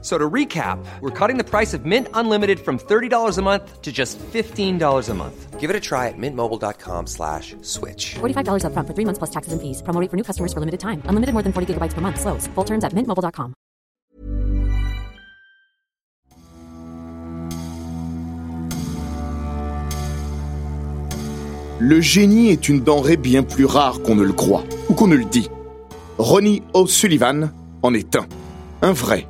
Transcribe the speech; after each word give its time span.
So 0.00 0.16
to 0.16 0.30
recap, 0.30 0.78
we're 1.00 1.10
cutting 1.10 1.38
the 1.38 1.44
price 1.44 1.74
of 1.74 1.84
Mint 1.84 2.06
Unlimited 2.14 2.60
from 2.60 2.78
$30 2.78 3.36
a 3.36 3.42
month 3.42 3.82
to 3.82 3.90
just 3.90 4.16
$15 4.18 5.08
a 5.08 5.14
month. 5.14 5.58
Give 5.58 5.70
it 5.70 5.74
a 5.74 5.80
try 5.80 6.06
at 6.06 6.14
mintmobile.com 6.16 7.08
slash 7.08 7.56
switch. 7.62 8.14
$45 8.20 8.62
upfront 8.62 8.86
for 8.86 8.94
three 8.94 9.04
months 9.04 9.18
plus 9.18 9.30
taxes 9.30 9.52
and 9.52 9.60
fees. 9.60 9.82
Promo 9.82 10.00
rate 10.00 10.08
for 10.08 10.16
new 10.16 10.22
customers 10.22 10.52
for 10.52 10.60
limited 10.60 10.78
time. 10.78 11.02
Unlimited 11.06 11.32
more 11.34 11.42
than 11.42 11.52
40 11.52 11.74
gigabytes 11.74 11.94
per 11.94 12.00
month. 12.00 12.20
Slows. 12.20 12.46
Full 12.54 12.64
terms 12.64 12.84
at 12.84 12.92
mintmobile.com. 12.94 13.54
Le 21.80 22.00
génie 22.00 22.50
est 22.50 22.68
une 22.68 22.80
denrée 22.80 23.16
bien 23.16 23.44
plus 23.44 23.64
rare 23.64 24.02
qu'on 24.02 24.16
ne 24.16 24.24
le 24.24 24.32
croit, 24.32 24.64
ou 24.88 24.94
qu'on 24.94 25.06
ne 25.06 25.14
le 25.14 25.24
dit. 25.24 25.48
Ronnie 26.18 26.62
O'Sullivan 26.74 27.52
en 27.82 27.94
est 27.94 28.16
un. 28.16 28.26
Un 28.82 28.92
vrai. 28.92 29.28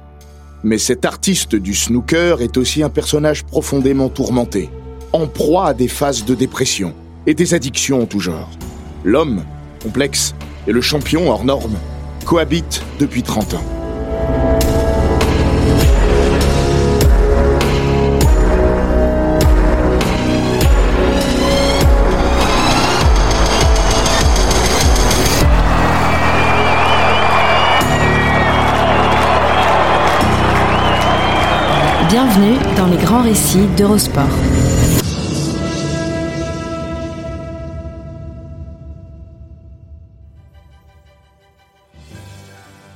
Mais 0.64 0.78
cet 0.78 1.04
artiste 1.04 1.54
du 1.54 1.74
snooker 1.74 2.42
est 2.42 2.56
aussi 2.56 2.82
un 2.82 2.88
personnage 2.88 3.44
profondément 3.44 4.08
tourmenté, 4.08 4.70
en 5.12 5.26
proie 5.26 5.68
à 5.68 5.74
des 5.74 5.88
phases 5.88 6.24
de 6.24 6.34
dépression 6.34 6.94
et 7.26 7.34
des 7.34 7.54
addictions 7.54 8.02
en 8.02 8.06
tout 8.06 8.20
genre. 8.20 8.50
L'homme, 9.04 9.44
complexe, 9.82 10.34
et 10.66 10.72
le 10.72 10.80
champion 10.80 11.30
hors 11.30 11.44
norme 11.44 11.76
cohabitent 12.24 12.82
depuis 12.98 13.22
30 13.22 13.54
ans. 13.54 13.77
Bienvenue 32.39 32.77
dans 32.77 32.86
les 32.86 32.97
grands 32.98 33.22
récits 33.22 33.67
d'Eurosport. 33.77 34.22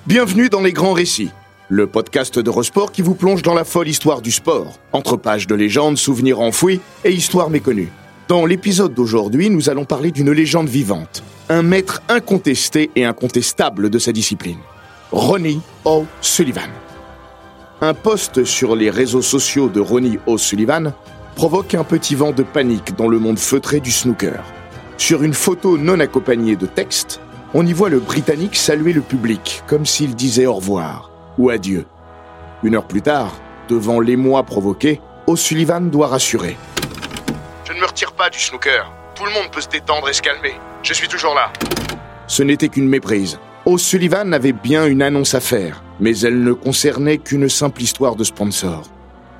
Bienvenue 0.07 0.49
dans 0.49 0.61
les 0.61 0.73
grands 0.73 0.93
récits, 0.93 1.31
le 1.69 1.89
podcast 1.89 2.39
d'Eurosport 2.39 2.93
qui 2.93 3.03
vous 3.03 3.17
plonge 3.17 3.43
dans 3.43 3.55
la 3.55 3.65
folle 3.65 3.89
histoire 3.89 4.23
du 4.23 4.31
sport, 4.31 4.79
entre 4.93 5.17
pages 5.17 5.49
de 5.49 5.57
légendes, 5.57 5.99
souvenirs 5.99 6.39
enfouis 6.39 6.81
et 7.05 7.11
histoires 7.11 7.51
méconnues. 7.51 7.91
Dans 8.29 8.47
l'épisode 8.47 8.95
d'aujourd'hui, 8.95 9.51
nous 9.51 9.69
allons 9.69 9.85
parler 9.85 10.13
d'une 10.13 10.31
légende 10.31 10.69
vivante, 10.69 11.25
un 11.49 11.63
maître 11.63 12.01
incontesté 12.09 12.93
et 12.95 13.05
incontestable 13.05 13.91
de 13.91 13.99
sa 13.99 14.13
discipline, 14.13 14.59
Ronnie 15.11 15.63
O'Sullivan. 15.85 16.71
Un 17.85 17.95
post 17.95 18.45
sur 18.45 18.77
les 18.77 18.91
réseaux 18.91 19.23
sociaux 19.23 19.69
de 19.69 19.81
Ronnie 19.81 20.21
O'Sullivan 20.27 20.93
provoque 21.35 21.75
un 21.75 21.83
petit 21.83 22.15
vent 22.15 22.31
de 22.31 22.45
panique 22.45 22.95
dans 22.95 23.09
le 23.09 23.19
monde 23.19 23.41
feutré 23.41 23.81
du 23.81 23.91
snooker. 23.91 24.41
Sur 24.99 25.25
une 25.25 25.35
photo 25.35 25.77
non 25.77 25.99
accompagnée 25.99 26.55
de 26.55 26.67
texte, 26.67 27.21
on 27.55 27.67
y 27.67 27.73
voit 27.73 27.89
le 27.89 27.99
Britannique 27.99 28.55
saluer 28.55 28.93
le 28.93 29.01
public 29.01 29.65
comme 29.67 29.85
s'il 29.85 30.15
disait 30.15 30.47
au 30.47 30.55
revoir 30.55 31.11
ou 31.39 31.51
adieu. 31.51 31.85
Une 32.63 32.77
heure 32.77 32.87
plus 32.87 33.03
tard, 33.03 33.33
devant 33.69 33.99
l'émoi 33.99 34.45
provoqué, 34.45 35.01
O'Sullivan 35.27 35.91
doit 35.91 36.07
rassurer. 36.07 36.57
Je 37.65 37.73
ne 37.73 37.81
me 37.81 37.87
retire 37.87 38.13
pas 38.13 38.31
du 38.31 38.39
snooker. 38.39 38.93
Tout 39.17 39.25
le 39.25 39.33
monde 39.33 39.51
peut 39.51 39.61
se 39.61 39.69
détendre 39.69 40.09
et 40.09 40.13
se 40.13 40.23
calmer. 40.23 40.55
Je 40.85 40.95
suis 40.95 41.09
toujours 41.09 41.35
là. 41.35 41.53
Ce 42.29 42.45
n'était 42.45 42.69
qu'une 42.69 42.89
méprise. 42.89 43.41
O'Sullivan 43.67 44.33
avait 44.33 44.53
bien 44.53 44.87
une 44.87 45.03
annonce 45.03 45.35
à 45.35 45.41
faire, 45.41 45.83
mais 46.03 46.19
elle 46.19 46.43
ne 46.43 46.53
concernait 46.53 47.19
qu'une 47.19 47.49
simple 47.49 47.81
histoire 47.81 48.17
de 48.17 48.25
sponsor. 48.25 48.91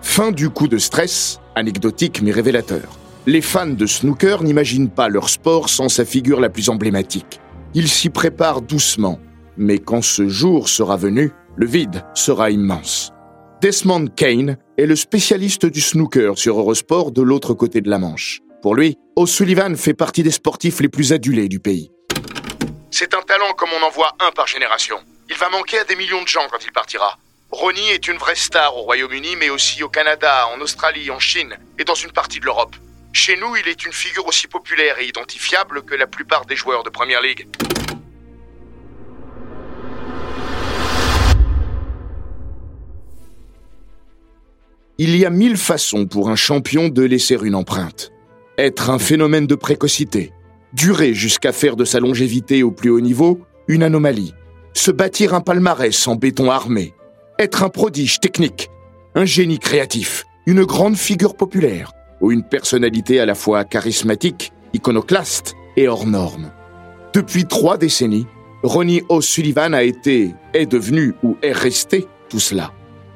Fin 0.01 0.31
du 0.31 0.49
coup 0.49 0.69
de 0.69 0.79
stress, 0.79 1.41
anecdotique 1.57 2.23
mais 2.23 2.31
révélateur. 2.31 2.99
Les 3.27 3.43
fans 3.43 3.67
de 3.67 3.87
snooker 3.87 4.45
n'imaginent 4.45 4.89
pas 4.89 5.09
leur 5.09 5.29
sport 5.29 5.69
sans 5.69 5.89
sa 5.89 6.05
figure 6.05 6.41
la 6.41 6.49
plus 6.49 6.69
emblématique. 6.69 7.41
Ils 7.75 7.89
s'y 7.89 8.11
préparent 8.11 8.63
doucement, 8.63 9.19
mais 9.57 9.79
quand 9.79 10.03
ce 10.03 10.29
jour 10.29 10.69
sera 10.69 10.97
venu, 10.97 11.33
le 11.57 11.67
vide 11.67 12.05
sera 12.15 12.51
immense. 12.51 13.13
Desmond 13.61 14.07
Kane 14.07 14.57
est 14.79 14.87
le 14.87 14.97
spécialiste 14.97 15.67
du 15.67 15.81
snooker 15.81 16.39
sur 16.39 16.59
Eurosport 16.59 17.11
de 17.11 17.23
l'autre 17.23 17.55
côté 17.55 17.81
de 17.81 17.91
la 17.91 17.99
Manche. 17.99 18.41
Pour 18.63 18.77
lui, 18.77 18.97
O'Sullivan 19.17 19.75
fait 19.77 19.95
partie 19.95 20.23
des 20.23 20.31
sportifs 20.31 20.81
les 20.81 20.89
plus 20.89 21.13
adulés 21.13 21.49
du 21.49 21.59
pays. 21.59 21.91
C'est 22.91 23.15
un 23.15 23.23
talent 23.23 23.53
comme 23.57 23.71
on 23.81 23.85
en 23.85 23.91
voit 23.91 24.13
un 24.21 24.31
par 24.31 24.47
génération. 24.47 24.97
Il 25.33 25.39
va 25.39 25.49
manquer 25.49 25.79
à 25.79 25.85
des 25.85 25.97
millions 25.97 26.23
de 26.23 26.29
gens 26.29 26.47
quand 26.51 26.63
il 26.63 26.73
partira. 26.73 27.19
Ronnie 27.51 27.89
est 27.89 28.07
une 28.07 28.19
vraie 28.19 28.35
star 28.35 28.77
au 28.77 28.83
Royaume-Uni, 28.83 29.37
mais 29.37 29.49
aussi 29.49 29.83
au 29.83 29.89
Canada, 29.89 30.47
en 30.55 30.61
Australie, 30.61 31.11
en 31.11 31.19
Chine 31.19 31.57
et 31.79 31.85
dans 31.85 31.95
une 31.95 32.13
partie 32.13 32.39
de 32.39 32.45
l'Europe. 32.45 32.77
Chez 33.15 33.39
nous, 33.39 33.57
il 33.57 33.67
est 33.67 33.87
une 33.87 33.95
figure 33.95 34.27
aussi 34.27 34.47
populaire 34.47 34.99
et 34.99 35.07
identifiable 35.07 35.85
que 35.85 35.95
la 35.95 36.07
plupart 36.07 36.45
des 36.45 36.55
joueurs 36.55 36.83
de 36.83 36.91
Premier 36.91 37.17
League. 37.23 37.49
Il 44.99 45.17
y 45.17 45.25
a 45.25 45.31
mille 45.31 45.57
façons 45.57 46.05
pour 46.05 46.29
un 46.29 46.37
champion 46.37 46.91
de 46.91 47.03
laisser 47.03 47.39
une 47.43 47.55
empreinte. 47.55 48.13
Être 48.59 48.91
un 48.91 48.99
phénomène 48.99 49.47
de 49.47 49.55
précocité, 49.55 50.31
durer 50.75 51.15
jusqu'à 51.15 51.53
faire 51.53 51.77
de 51.77 51.87
sa 51.87 52.01
longévité 52.01 52.63
au 52.63 52.71
plus 52.71 52.91
haut 52.91 53.01
niveau 53.01 53.41
une 53.69 53.83
anomalie, 53.83 54.35
se 54.75 54.91
bâtir 54.91 55.35
un 55.35 55.41
palmarès 55.41 56.09
en 56.09 56.17
béton 56.17 56.51
armé, 56.51 56.95
être 57.39 57.63
un 57.63 57.69
prodige 57.69 58.21
technique, 58.21 58.71
un 59.15 59.25
génie 59.25 59.59
créatif, 59.59 60.25
une 60.47 60.65
grande 60.65 60.97
figure 60.97 61.37
populaire 61.37 61.93
ou 62.21 62.33
une 62.33 62.43
personnalité 62.43 63.21
à 63.21 63.27
la 63.27 63.35
fois 63.35 63.65
charismatique, 63.65 64.53
iconoclaste 64.73 65.55
et 65.77 65.89
hors 65.89 66.07
norme. 66.07 66.53
Depuis 67.13 67.45
trois 67.45 67.77
décennies, 67.77 68.27
Ronnie 68.63 69.03
O'Sullivan 69.09 69.75
a 69.75 69.83
été, 69.83 70.35
est 70.55 70.67
devenu 70.67 71.15
ou 71.23 71.37
est 71.43 71.53
resté 71.53 72.07
tout 72.29 72.41
cela. 72.41 72.73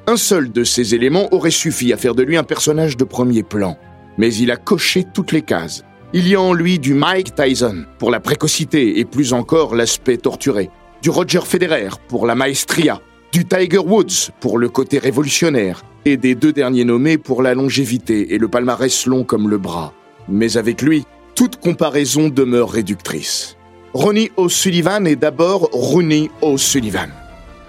Un 0.07 0.17
seul 0.17 0.51
de 0.51 0.63
ces 0.63 0.93
éléments 0.93 1.33
aurait 1.33 1.51
suffi 1.51 1.91
à 1.91 1.97
faire 1.97 2.15
de 2.15 2.23
lui 2.23 2.37
un 2.37 2.43
personnage 2.43 2.97
de 2.97 3.03
premier 3.03 3.43
plan, 3.43 3.77
mais 4.17 4.33
il 4.33 4.51
a 4.51 4.57
coché 4.57 5.05
toutes 5.13 5.31
les 5.31 5.41
cases. 5.41 5.83
Il 6.13 6.27
y 6.27 6.35
a 6.35 6.41
en 6.41 6.53
lui 6.53 6.79
du 6.79 6.93
Mike 6.93 7.35
Tyson 7.35 7.85
pour 7.97 8.11
la 8.11 8.19
précocité 8.19 8.99
et 8.99 9.05
plus 9.05 9.33
encore 9.33 9.75
l'aspect 9.75 10.17
torturé, 10.17 10.69
du 11.01 11.09
Roger 11.09 11.41
Federer 11.41 11.89
pour 12.07 12.25
la 12.25 12.35
maestria, 12.35 13.01
du 13.31 13.45
Tiger 13.45 13.79
Woods 13.79 14.31
pour 14.39 14.57
le 14.57 14.69
côté 14.69 14.97
révolutionnaire 14.99 15.83
et 16.05 16.17
des 16.17 16.35
deux 16.35 16.53
derniers 16.53 16.85
nommés 16.85 17.17
pour 17.17 17.41
la 17.41 17.53
longévité 17.53 18.33
et 18.33 18.37
le 18.37 18.47
palmarès 18.47 19.05
long 19.05 19.23
comme 19.23 19.49
le 19.49 19.57
bras. 19.57 19.93
Mais 20.29 20.57
avec 20.57 20.81
lui, 20.81 21.05
toute 21.35 21.57
comparaison 21.57 22.29
demeure 22.29 22.71
réductrice. 22.71 23.57
Ronnie 23.93 24.31
O'Sullivan 24.37 25.05
est 25.05 25.15
d'abord 25.15 25.69
Ronnie 25.71 26.29
O'Sullivan. 26.41 27.09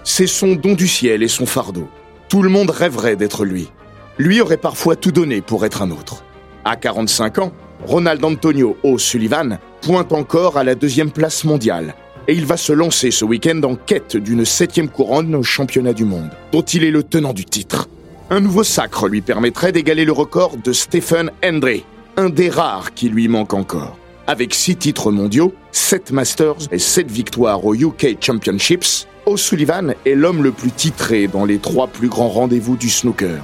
C'est 0.03 0.27
son 0.27 0.55
don 0.55 0.73
du 0.73 0.87
ciel 0.87 1.23
et 1.23 1.27
son 1.27 1.45
fardeau. 1.45 1.87
Tout 2.29 2.41
le 2.41 2.49
monde 2.49 2.69
rêverait 2.69 3.15
d'être 3.15 3.45
lui. 3.45 3.69
Lui 4.17 4.41
aurait 4.41 4.57
parfois 4.57 4.95
tout 4.95 5.11
donné 5.11 5.41
pour 5.41 5.65
être 5.65 5.81
un 5.81 5.91
autre. 5.91 6.23
À 6.65 6.75
45 6.75 7.39
ans, 7.39 7.51
Ronald 7.85 8.23
Antonio 8.23 8.77
O'Sullivan 8.83 9.59
pointe 9.81 10.11
encore 10.11 10.57
à 10.57 10.63
la 10.63 10.75
deuxième 10.75 11.11
place 11.11 11.43
mondiale 11.43 11.95
et 12.29 12.33
il 12.33 12.45
va 12.45 12.57
se 12.57 12.71
lancer 12.71 13.09
ce 13.09 13.25
week-end 13.25 13.59
en 13.63 13.73
quête 13.73 14.15
d'une 14.15 14.45
septième 14.45 14.87
couronne 14.87 15.33
au 15.33 15.41
championnat 15.41 15.93
du 15.93 16.05
monde, 16.05 16.29
dont 16.51 16.61
il 16.61 16.83
est 16.83 16.91
le 16.91 17.01
tenant 17.01 17.33
du 17.33 17.43
titre. 17.43 17.89
Un 18.29 18.39
nouveau 18.39 18.63
sacre 18.63 19.07
lui 19.07 19.21
permettrait 19.21 19.71
d'égaler 19.71 20.05
le 20.05 20.11
record 20.11 20.55
de 20.63 20.71
Stephen 20.71 21.31
Hendry, 21.43 21.85
un 22.17 22.29
des 22.29 22.51
rares 22.51 22.93
qui 22.93 23.09
lui 23.09 23.27
manque 23.27 23.55
encore. 23.55 23.97
Avec 24.27 24.53
six 24.53 24.75
titres 24.75 25.11
mondiaux, 25.11 25.55
sept 25.71 26.11
Masters 26.11 26.67
et 26.71 26.77
sept 26.77 27.09
victoires 27.09 27.65
aux 27.65 27.73
UK 27.73 28.23
Championships, 28.23 29.07
O'Sullivan 29.25 29.95
est 30.05 30.13
l'homme 30.13 30.43
le 30.43 30.51
plus 30.51 30.71
titré 30.71 31.27
dans 31.27 31.45
les 31.45 31.57
trois 31.57 31.87
plus 31.87 32.09
grands 32.09 32.29
rendez-vous 32.29 32.77
du 32.77 32.91
snooker. 32.91 33.41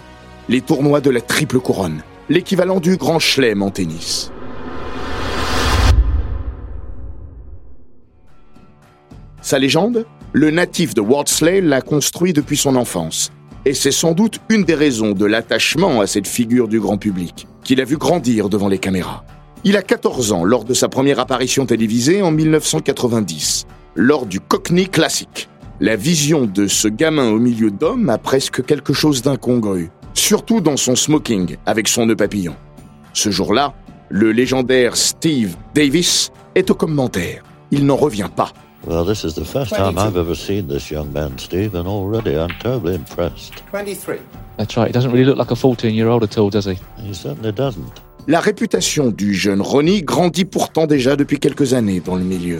Les 0.47 0.61
tournois 0.61 1.01
de 1.01 1.09
la 1.09 1.21
triple 1.21 1.59
couronne, 1.59 2.03
l'équivalent 2.29 2.79
du 2.79 2.97
grand 2.97 3.17
chelem 3.17 3.63
en 3.63 3.71
tennis. 3.71 4.31
Sa 9.45 9.59
légende 9.59 10.07
Le 10.33 10.49
natif 10.49 10.95
de 10.95 11.01
Wardsley 11.01 11.61
l'a 11.61 11.79
construit 11.79 12.33
depuis 12.33 12.57
son 12.57 12.75
enfance. 12.75 13.31
Et 13.63 13.75
c'est 13.75 13.91
sans 13.91 14.13
doute 14.13 14.39
une 14.49 14.63
des 14.63 14.73
raisons 14.73 15.11
de 15.11 15.23
l'attachement 15.23 16.01
à 16.01 16.07
cette 16.07 16.27
figure 16.27 16.67
du 16.67 16.79
grand 16.79 16.97
public, 16.97 17.47
qu'il 17.63 17.79
a 17.79 17.85
vu 17.85 17.97
grandir 17.97 18.49
devant 18.49 18.69
les 18.69 18.79
caméras. 18.79 19.23
Il 19.63 19.77
a 19.77 19.83
14 19.83 20.31
ans 20.31 20.45
lors 20.45 20.63
de 20.63 20.73
sa 20.73 20.89
première 20.89 21.19
apparition 21.19 21.67
télévisée 21.67 22.23
en 22.23 22.31
1990, 22.31 23.67
lors 23.95 24.25
du 24.25 24.39
Cockney 24.39 24.87
Classic. 24.87 25.47
La 25.79 25.95
vision 25.95 26.45
de 26.47 26.65
ce 26.65 26.87
gamin 26.87 27.29
au 27.29 27.37
milieu 27.37 27.69
d'hommes 27.69 28.09
a 28.09 28.17
presque 28.17 28.65
quelque 28.65 28.93
chose 28.93 29.21
d'incongru, 29.21 29.91
surtout 30.15 30.59
dans 30.59 30.75
son 30.75 30.95
smoking 30.95 31.57
avec 31.67 31.87
son 31.87 32.07
nœud 32.07 32.15
papillon. 32.15 32.55
Ce 33.13 33.29
jour-là, 33.29 33.75
le 34.09 34.31
légendaire 34.31 34.97
Steve 34.97 35.55
Davis 35.75 36.31
est 36.55 36.71
au 36.71 36.73
commentaire. 36.73 37.43
Il 37.69 37.85
n'en 37.85 37.95
revient 37.95 38.29
pas. 38.35 38.51
Well, 38.85 39.03
this 39.03 39.23
is 39.25 39.33
the 39.33 39.45
first 39.45 39.73
time 39.73 39.97
I've 39.97 40.15
ever 40.15 40.35
seen 40.35 40.67
this 40.67 40.91
young 40.91 41.11
man, 41.11 41.39
Steve, 41.39 41.73
and 41.73 41.87
already 41.87 42.37
I'm 42.37 42.51
terribly 42.59 42.93
impressed. 42.93 43.63
23. 43.71 44.17
That's 44.57 44.77
right. 44.77 44.87
He 44.87 44.93
doesn't 44.93 45.11
really 45.11 45.25
look 45.25 45.39
like 45.39 45.49
a 45.49 45.55
14 45.55 45.91
year 45.91 46.07
old 46.07 46.23
at 46.23 46.37
all, 46.37 46.51
does 46.51 46.65
he? 46.65 46.77
He 47.01 47.13
certainly 47.13 47.51
doesn't. 47.51 47.91
La 48.27 48.39
réputation 48.39 49.09
du 49.09 49.33
jeune 49.33 49.59
Ronnie 49.61 50.03
grandit 50.03 50.45
pourtant 50.45 50.85
déjà 50.85 51.15
depuis 51.15 51.39
quelques 51.39 51.73
années 51.73 51.99
dans 51.99 52.15
le 52.15 52.23
milieu. 52.23 52.59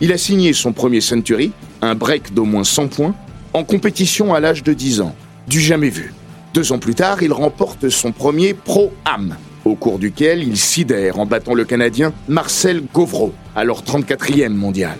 Il 0.00 0.10
a 0.12 0.16
signé 0.16 0.54
son 0.54 0.72
premier 0.72 1.02
Century, 1.02 1.52
un 1.82 1.94
break 1.94 2.32
d'au 2.32 2.44
moins 2.44 2.64
100 2.64 2.88
points, 2.88 3.14
en 3.52 3.62
compétition 3.64 4.32
à 4.32 4.40
l'âge 4.40 4.62
de 4.62 4.72
10 4.72 5.02
ans. 5.02 5.14
Du 5.48 5.60
jamais 5.60 5.90
vu. 5.90 6.14
Deux 6.54 6.72
ans 6.72 6.78
plus 6.78 6.94
tard, 6.94 7.22
il 7.22 7.32
remporte 7.32 7.90
son 7.90 8.12
premier 8.12 8.54
Pro 8.54 8.90
Am, 9.04 9.36
au 9.66 9.74
cours 9.74 9.98
duquel 9.98 10.42
il 10.42 10.56
sidère 10.56 11.18
en 11.18 11.26
battant 11.26 11.54
le 11.54 11.64
Canadien 11.66 12.14
Marcel 12.26 12.82
Gauvreau, 12.92 13.34
alors 13.54 13.82
34e 13.82 14.48
mondial. 14.48 14.96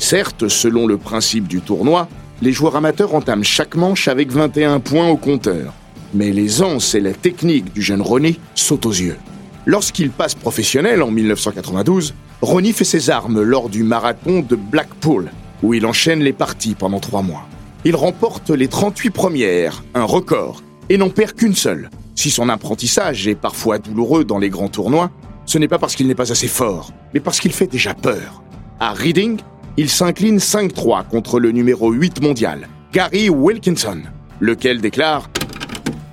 Certes, 0.00 0.48
selon 0.48 0.86
le 0.86 0.96
principe 0.96 1.46
du 1.46 1.60
tournoi, 1.60 2.08
les 2.40 2.52
joueurs 2.52 2.74
amateurs 2.74 3.14
entament 3.14 3.44
chaque 3.44 3.76
manche 3.76 4.08
avec 4.08 4.32
21 4.32 4.80
points 4.80 5.08
au 5.08 5.18
compteur. 5.18 5.74
Mais 6.14 6.32
l'aisance 6.32 6.94
et 6.94 7.00
la 7.00 7.12
technique 7.12 7.74
du 7.74 7.82
jeune 7.82 8.00
Ronnie 8.00 8.40
sautent 8.54 8.86
aux 8.86 8.92
yeux. 8.92 9.18
Lorsqu'il 9.66 10.10
passe 10.10 10.34
professionnel 10.34 11.02
en 11.02 11.10
1992, 11.10 12.14
Ronnie 12.40 12.72
fait 12.72 12.84
ses 12.84 13.10
armes 13.10 13.42
lors 13.42 13.68
du 13.68 13.84
marathon 13.84 14.40
de 14.40 14.56
Blackpool, 14.56 15.30
où 15.62 15.74
il 15.74 15.84
enchaîne 15.84 16.20
les 16.20 16.32
parties 16.32 16.74
pendant 16.74 16.98
trois 16.98 17.22
mois. 17.22 17.46
Il 17.84 17.94
remporte 17.94 18.48
les 18.48 18.68
38 18.68 19.10
premières, 19.10 19.84
un 19.94 20.04
record, 20.04 20.62
et 20.88 20.96
n'en 20.96 21.10
perd 21.10 21.34
qu'une 21.34 21.54
seule. 21.54 21.90
Si 22.14 22.30
son 22.30 22.48
apprentissage 22.48 23.28
est 23.28 23.34
parfois 23.34 23.78
douloureux 23.78 24.24
dans 24.24 24.38
les 24.38 24.48
grands 24.48 24.68
tournois, 24.68 25.10
ce 25.44 25.58
n'est 25.58 25.68
pas 25.68 25.78
parce 25.78 25.94
qu'il 25.94 26.06
n'est 26.08 26.14
pas 26.14 26.32
assez 26.32 26.48
fort, 26.48 26.90
mais 27.12 27.20
parce 27.20 27.38
qu'il 27.38 27.52
fait 27.52 27.66
déjà 27.66 27.92
peur. 27.92 28.42
À 28.80 28.94
Reading, 28.94 29.38
il 29.80 29.88
s'incline 29.88 30.36
5-3 30.36 31.08
contre 31.08 31.40
le 31.40 31.52
numéro 31.52 31.90
8 31.90 32.20
mondial, 32.20 32.68
Gary 32.92 33.30
Wilkinson, 33.30 34.02
lequel 34.38 34.82
déclare 34.82 35.30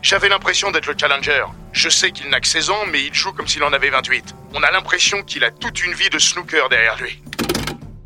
J'avais 0.01 0.29
l'impression 0.29 0.71
d'être 0.71 0.87
le 0.87 0.95
challenger. 0.97 1.43
Je 1.73 1.89
sais 1.89 2.11
qu'il 2.11 2.29
n'a 2.29 2.39
que 2.39 2.47
16 2.47 2.69
ans, 2.69 2.85
mais 2.89 3.03
il 3.03 3.13
joue 3.13 3.33
comme 3.33 3.45
s'il 3.45 3.65
en 3.65 3.73
avait 3.73 3.89
28. 3.89 4.33
On 4.53 4.63
a 4.63 4.71
l'impression 4.71 5.21
qu'il 5.21 5.43
a 5.43 5.51
toute 5.51 5.85
une 5.85 5.91
vie 5.91 6.09
de 6.09 6.17
snooker 6.17 6.69
derrière 6.69 6.95
lui. 7.01 7.21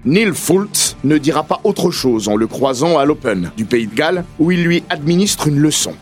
Neil 0.04 0.34
Fultz 0.34 0.98
ne 1.04 1.20
dira 1.20 1.44
pas 1.44 1.62
autre 1.64 1.92
chose 1.92 2.28
en 2.28 2.36
le 2.36 2.48
croisant 2.48 2.98
à 2.98 3.06
l'Open 3.06 3.52
du 3.56 3.66
Pays 3.66 3.86
de 3.86 3.94
Galles, 3.94 4.26
où 4.40 4.52
il 4.52 4.64
lui 4.64 4.84
administre 4.90 5.48
une 5.48 5.60
leçon. 5.60 5.96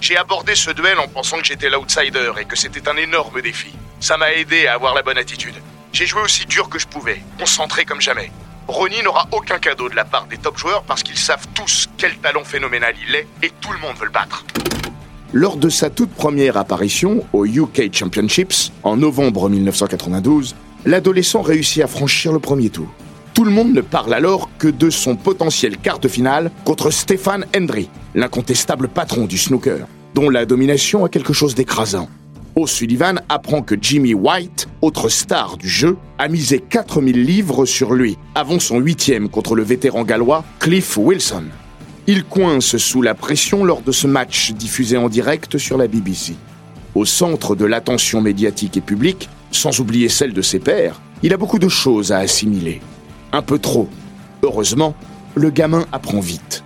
J'ai 0.00 0.16
abordé 0.16 0.56
ce 0.56 0.72
duel 0.72 0.98
en 0.98 1.06
pensant 1.06 1.38
que 1.38 1.44
j'étais 1.44 1.70
l'outsider 1.70 2.32
et 2.40 2.44
que 2.44 2.56
c'était 2.56 2.88
un 2.88 2.96
énorme 2.96 3.40
défi. 3.40 3.72
Ça 4.00 4.16
m'a 4.16 4.32
aidé 4.32 4.66
à 4.66 4.74
avoir 4.74 4.96
la 4.96 5.02
bonne 5.02 5.18
attitude. 5.18 5.54
J'ai 5.92 6.06
joué 6.06 6.22
aussi 6.22 6.44
dur 6.46 6.68
que 6.68 6.80
je 6.80 6.88
pouvais, 6.88 7.22
concentré 7.38 7.84
comme 7.84 8.00
jamais. 8.00 8.32
Ronnie 8.68 9.02
n'aura 9.02 9.26
aucun 9.32 9.58
cadeau 9.58 9.88
de 9.88 9.96
la 9.96 10.04
part 10.04 10.26
des 10.26 10.36
top 10.36 10.58
joueurs 10.58 10.82
parce 10.82 11.02
qu'ils 11.02 11.16
savent 11.16 11.46
tous 11.54 11.88
quel 11.96 12.16
talent 12.18 12.44
phénoménal 12.44 12.94
il 13.08 13.14
est 13.14 13.26
et 13.42 13.50
tout 13.62 13.72
le 13.72 13.78
monde 13.78 13.96
veut 13.98 14.04
le 14.04 14.12
battre. 14.12 14.44
Lors 15.32 15.56
de 15.56 15.70
sa 15.70 15.88
toute 15.88 16.10
première 16.10 16.58
apparition 16.58 17.24
au 17.32 17.46
UK 17.46 17.94
Championships 17.94 18.72
en 18.82 18.98
novembre 18.98 19.48
1992, 19.48 20.54
l'adolescent 20.84 21.40
réussit 21.40 21.82
à 21.82 21.86
franchir 21.86 22.30
le 22.30 22.40
premier 22.40 22.68
tour. 22.68 22.88
Tout 23.32 23.44
le 23.44 23.50
monde 23.50 23.72
ne 23.72 23.80
parle 23.80 24.12
alors 24.12 24.50
que 24.58 24.68
de 24.68 24.90
son 24.90 25.16
potentiel 25.16 25.78
quart 25.78 25.98
de 25.98 26.08
finale 26.08 26.50
contre 26.64 26.90
Stéphane 26.90 27.46
Hendry, 27.56 27.88
l'incontestable 28.14 28.88
patron 28.88 29.24
du 29.24 29.38
snooker, 29.38 29.86
dont 30.14 30.28
la 30.28 30.44
domination 30.44 31.06
a 31.06 31.08
quelque 31.08 31.32
chose 31.32 31.54
d'écrasant. 31.54 32.08
O'Sullivan 32.58 33.20
apprend 33.28 33.62
que 33.62 33.76
Jimmy 33.80 34.14
White, 34.14 34.68
autre 34.82 35.08
star 35.08 35.56
du 35.58 35.68
jeu, 35.68 35.96
a 36.18 36.26
misé 36.26 36.58
4000 36.58 37.22
livres 37.24 37.64
sur 37.66 37.94
lui 37.94 38.18
avant 38.34 38.58
son 38.58 38.80
huitième 38.80 39.28
contre 39.28 39.54
le 39.54 39.62
vétéran 39.62 40.02
gallois 40.02 40.44
Cliff 40.58 40.96
Wilson. 40.96 41.44
Il 42.08 42.24
coince 42.24 42.76
sous 42.76 43.00
la 43.00 43.14
pression 43.14 43.64
lors 43.64 43.82
de 43.82 43.92
ce 43.92 44.08
match 44.08 44.50
diffusé 44.50 44.96
en 44.96 45.08
direct 45.08 45.56
sur 45.56 45.78
la 45.78 45.86
BBC. 45.86 46.34
Au 46.96 47.04
centre 47.04 47.54
de 47.54 47.64
l'attention 47.64 48.20
médiatique 48.20 48.76
et 48.76 48.80
publique, 48.80 49.28
sans 49.52 49.78
oublier 49.78 50.08
celle 50.08 50.32
de 50.32 50.42
ses 50.42 50.58
pairs, 50.58 51.00
il 51.22 51.32
a 51.32 51.36
beaucoup 51.36 51.60
de 51.60 51.68
choses 51.68 52.10
à 52.10 52.18
assimiler. 52.18 52.80
Un 53.32 53.42
peu 53.42 53.60
trop. 53.60 53.88
Heureusement, 54.42 54.96
le 55.36 55.50
gamin 55.50 55.86
apprend 55.92 56.20
vite. 56.20 56.64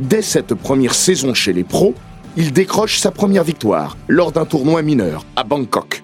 Dès 0.00 0.22
cette 0.22 0.54
première 0.54 0.94
saison 0.94 1.32
chez 1.32 1.54
les 1.54 1.64
pros, 1.64 1.94
il 2.36 2.52
décroche 2.52 2.98
sa 2.98 3.10
première 3.10 3.44
victoire 3.44 3.96
lors 4.08 4.32
d'un 4.32 4.44
tournoi 4.44 4.82
mineur 4.82 5.24
à 5.36 5.44
Bangkok. 5.44 6.02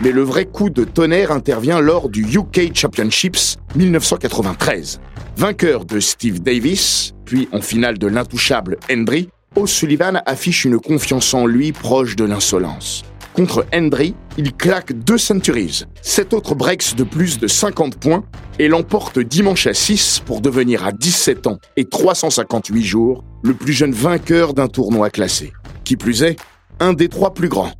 Mais 0.00 0.10
le 0.10 0.22
vrai 0.22 0.44
coup 0.44 0.70
de 0.70 0.84
tonnerre 0.84 1.30
intervient 1.30 1.80
lors 1.80 2.08
du 2.08 2.24
UK 2.24 2.74
Championships 2.74 3.56
1993. 3.76 5.00
Vainqueur 5.36 5.84
de 5.84 6.00
Steve 6.00 6.40
Davis, 6.40 7.14
puis 7.24 7.48
en 7.52 7.60
finale 7.60 7.98
de 7.98 8.06
l'intouchable 8.06 8.78
Hendry, 8.90 9.28
O'Sullivan 9.56 10.20
affiche 10.26 10.64
une 10.64 10.78
confiance 10.78 11.32
en 11.32 11.46
lui 11.46 11.72
proche 11.72 12.16
de 12.16 12.24
l'insolence. 12.24 13.04
Contre 13.34 13.66
Hendry, 13.74 14.14
il 14.38 14.54
claque 14.54 14.92
deux 14.92 15.18
centuries, 15.18 15.82
sept 16.02 16.32
autres 16.32 16.54
breaks 16.54 16.94
de 16.94 17.02
plus 17.02 17.40
de 17.40 17.48
50 17.48 17.96
points 17.96 18.24
et 18.60 18.68
l'emporte 18.68 19.18
dimanche 19.18 19.66
à 19.66 19.74
6 19.74 20.22
pour 20.24 20.40
devenir 20.40 20.86
à 20.86 20.92
17 20.92 21.48
ans 21.48 21.58
et 21.76 21.84
358 21.84 22.84
jours 22.84 23.24
le 23.42 23.54
plus 23.54 23.72
jeune 23.72 23.90
vainqueur 23.90 24.54
d'un 24.54 24.68
tournoi 24.68 25.10
classé. 25.10 25.52
Qui 25.82 25.96
plus 25.96 26.22
est, 26.22 26.36
un 26.78 26.92
des 26.92 27.08
trois 27.08 27.34
plus 27.34 27.48
grands. 27.48 27.72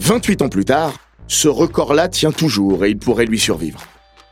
28 0.00 0.42
ans 0.42 0.48
plus 0.48 0.64
tard, 0.64 0.94
ce 1.28 1.46
record-là 1.46 2.08
tient 2.08 2.32
toujours 2.32 2.84
et 2.84 2.90
il 2.90 2.98
pourrait 2.98 3.26
lui 3.26 3.38
survivre. 3.38 3.80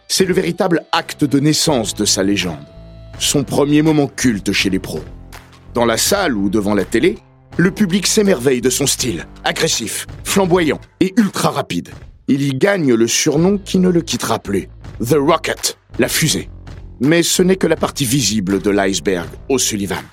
C'est 0.09 0.25
le 0.25 0.35
véritable 0.35 0.85
acte 0.91 1.25
de 1.25 1.39
naissance 1.39 1.95
de 1.95 2.05
sa 2.05 2.25
légende. 2.25 2.67
Son 3.21 3.45
premier 3.45 3.83
moment 3.83 4.09
culte 4.09 4.51
chez 4.51 4.71
les 4.71 4.81
pros. 4.81 5.05
Dans 5.75 5.85
la 5.85 5.99
salle 5.99 6.37
ou 6.37 6.49
devant 6.51 6.75
la 6.75 6.85
télé, 6.85 7.19
le 7.59 7.73
public 7.73 8.07
s'émerveille 8.07 8.61
de 8.61 8.71
son 8.71 8.87
style, 8.87 9.27
agressif, 9.43 10.07
flamboyant 10.23 10.81
et 11.01 11.13
ultra 11.17 11.51
rapide. 11.51 11.91
Il 12.29 12.43
y 12.43 12.51
gagne 12.51 12.95
le 12.95 13.09
surnom 13.09 13.59
qui 13.59 13.81
ne 13.81 13.89
le 13.89 14.01
quittera 14.01 14.39
plus, 14.39 14.69
The 15.05 15.17
Rocket, 15.19 15.77
la 15.99 16.07
fusée. 16.07 16.49
Mais 17.01 17.25
ce 17.25 17.43
n'est 17.43 17.57
que 17.57 17.67
la 17.67 17.75
partie 17.75 18.05
visible 18.05 18.63
de 18.63 18.71
l'iceberg, 18.71 19.29
O'Sullivan. 19.49 20.05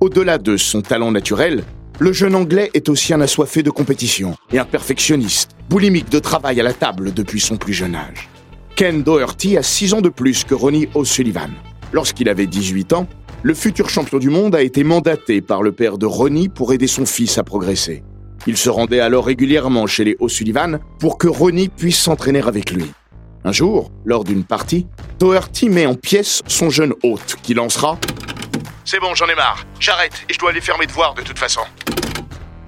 Au-delà 0.00 0.36
de 0.36 0.58
son 0.58 0.82
talent 0.82 1.10
naturel, 1.10 1.64
le 1.98 2.12
jeune 2.12 2.34
Anglais 2.34 2.70
est 2.74 2.90
aussi 2.90 3.14
un 3.14 3.22
assoiffé 3.22 3.62
de 3.62 3.70
compétition 3.70 4.36
et 4.52 4.58
un 4.58 4.66
perfectionniste, 4.66 5.52
boulimique 5.70 6.10
de 6.10 6.18
travail 6.18 6.60
à 6.60 6.62
la 6.62 6.74
table 6.74 7.14
depuis 7.14 7.40
son 7.40 7.56
plus 7.56 7.72
jeune 7.72 7.94
âge. 7.94 8.28
Ken 8.76 9.02
Doherty 9.02 9.56
a 9.56 9.62
6 9.62 9.94
ans 9.94 10.00
de 10.02 10.10
plus 10.10 10.44
que 10.44 10.54
Ronnie 10.54 10.88
O'Sullivan. 10.94 11.50
Lorsqu'il 11.94 12.28
avait 12.28 12.46
18 12.46 12.92
ans, 12.92 13.08
le 13.42 13.54
futur 13.54 13.88
champion 13.88 14.18
du 14.18 14.28
monde 14.28 14.54
a 14.54 14.62
été 14.62 14.84
mandaté 14.84 15.40
par 15.40 15.62
le 15.62 15.72
père 15.72 15.96
de 15.96 16.06
Ronnie 16.06 16.48
pour 16.48 16.72
aider 16.72 16.86
son 16.86 17.06
fils 17.06 17.38
à 17.38 17.42
progresser. 17.42 18.02
Il 18.46 18.56
se 18.56 18.68
rendait 18.68 19.00
alors 19.00 19.26
régulièrement 19.26 19.86
chez 19.86 20.04
les 20.04 20.16
O'Sullivan 20.20 20.78
pour 20.98 21.18
que 21.18 21.28
Ronnie 21.28 21.68
puisse 21.68 21.98
s'entraîner 21.98 22.42
avec 22.42 22.70
lui. 22.70 22.92
Un 23.44 23.52
jour, 23.52 23.90
lors 24.04 24.24
d'une 24.24 24.44
partie, 24.44 24.86
Doherty 25.18 25.70
met 25.70 25.86
en 25.86 25.94
pièces 25.94 26.42
son 26.46 26.68
jeune 26.68 26.92
hôte 27.02 27.36
qui 27.42 27.54
lancera 27.54 27.98
C'est 28.84 29.00
bon, 29.00 29.14
j'en 29.14 29.26
ai 29.26 29.34
marre, 29.34 29.64
j'arrête 29.78 30.24
et 30.28 30.34
je 30.34 30.38
dois 30.38 30.50
aller 30.50 30.60
faire 30.60 30.78
mes 30.78 30.86
devoirs 30.86 31.14
de 31.14 31.22
toute 31.22 31.38
façon. 31.38 31.62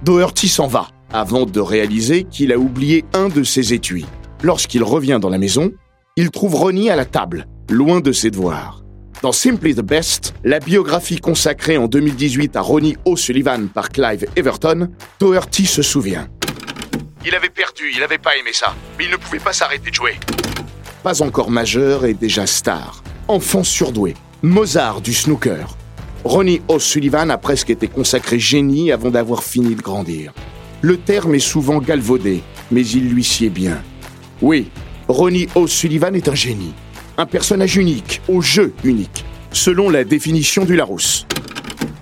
Doherty 0.03 0.47
s'en 0.47 0.67
va, 0.67 0.87
avant 1.11 1.45
de 1.45 1.59
réaliser 1.59 2.23
qu'il 2.23 2.51
a 2.51 2.57
oublié 2.57 3.05
un 3.13 3.29
de 3.29 3.43
ses 3.43 3.73
étuis. 3.73 4.05
Lorsqu'il 4.41 4.83
revient 4.83 5.19
dans 5.21 5.29
la 5.29 5.37
maison, 5.37 5.71
il 6.15 6.31
trouve 6.31 6.55
Ronnie 6.55 6.89
à 6.89 6.95
la 6.95 7.05
table, 7.05 7.47
loin 7.69 7.99
de 7.99 8.11
ses 8.11 8.31
devoirs. 8.31 8.82
Dans 9.23 9.31
Simply 9.31 9.73
the 9.73 9.79
Best, 9.79 10.33
la 10.43 10.59
biographie 10.59 11.15
consacrée 11.15 11.77
en 11.77 11.87
2018 11.87 12.57
à 12.57 12.61
Ronnie 12.61 12.97
O'Sullivan 13.05 13.69
par 13.69 13.87
Clive 13.87 14.25
Everton, 14.35 14.89
Doherty 15.17 15.65
se 15.65 15.81
souvient. 15.81 16.27
Il 17.25 17.33
avait 17.33 17.47
perdu, 17.47 17.89
il 17.93 18.01
n'avait 18.01 18.17
pas 18.17 18.35
aimé 18.35 18.49
ça, 18.51 18.75
mais 18.97 19.05
il 19.05 19.11
ne 19.11 19.15
pouvait 19.15 19.39
pas 19.39 19.53
s'arrêter 19.53 19.91
de 19.91 19.95
jouer. 19.95 20.15
Pas 21.03 21.21
encore 21.21 21.49
majeur 21.51 22.03
et 22.03 22.13
déjà 22.13 22.45
star. 22.45 23.01
Enfant 23.29 23.63
surdoué. 23.63 24.15
Mozart 24.41 24.99
du 24.99 25.13
snooker. 25.13 25.67
Ronnie 26.25 26.61
O'Sullivan 26.67 27.31
a 27.31 27.37
presque 27.37 27.69
été 27.69 27.87
consacré 27.87 28.39
génie 28.39 28.91
avant 28.91 29.09
d'avoir 29.09 29.41
fini 29.41 29.73
de 29.73 29.81
grandir. 29.81 30.33
Le 30.81 30.97
terme 30.97 31.35
est 31.35 31.39
souvent 31.39 31.77
galvaudé, 31.77 32.43
mais 32.71 32.85
il 32.85 33.07
lui 33.07 33.23
sied 33.23 33.49
bien. 33.49 33.81
Oui, 34.41 34.69
Ronnie 35.07 35.47
O'Sullivan 35.55 36.13
est 36.13 36.27
un 36.27 36.35
génie 36.35 36.73
un 37.17 37.25
personnage 37.25 37.77
unique, 37.77 38.21
au 38.27 38.41
jeu 38.41 38.73
unique, 38.83 39.25
selon 39.51 39.89
la 39.89 40.03
définition 40.03 40.65
du 40.65 40.75
Larousse. 40.75 41.25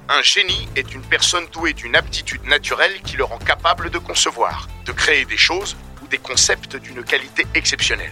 Un 0.10 0.22
génie 0.22 0.68
est 0.76 0.94
une 0.94 1.02
personne 1.02 1.46
douée 1.54 1.74
d'une 1.74 1.96
aptitude 1.96 2.44
naturelle 2.46 2.94
qui 3.06 3.18
le 3.18 3.24
rend 3.24 3.38
capable 3.38 3.90
de 3.90 3.98
concevoir, 3.98 4.68
de 4.86 4.92
créer 4.92 5.26
des 5.26 5.38
choses 5.38 5.76
ou 6.04 6.08
des 6.08 6.18
concepts 6.18 6.76
d'une 6.78 7.04
qualité 7.04 7.46
exceptionnelle. 7.56 8.12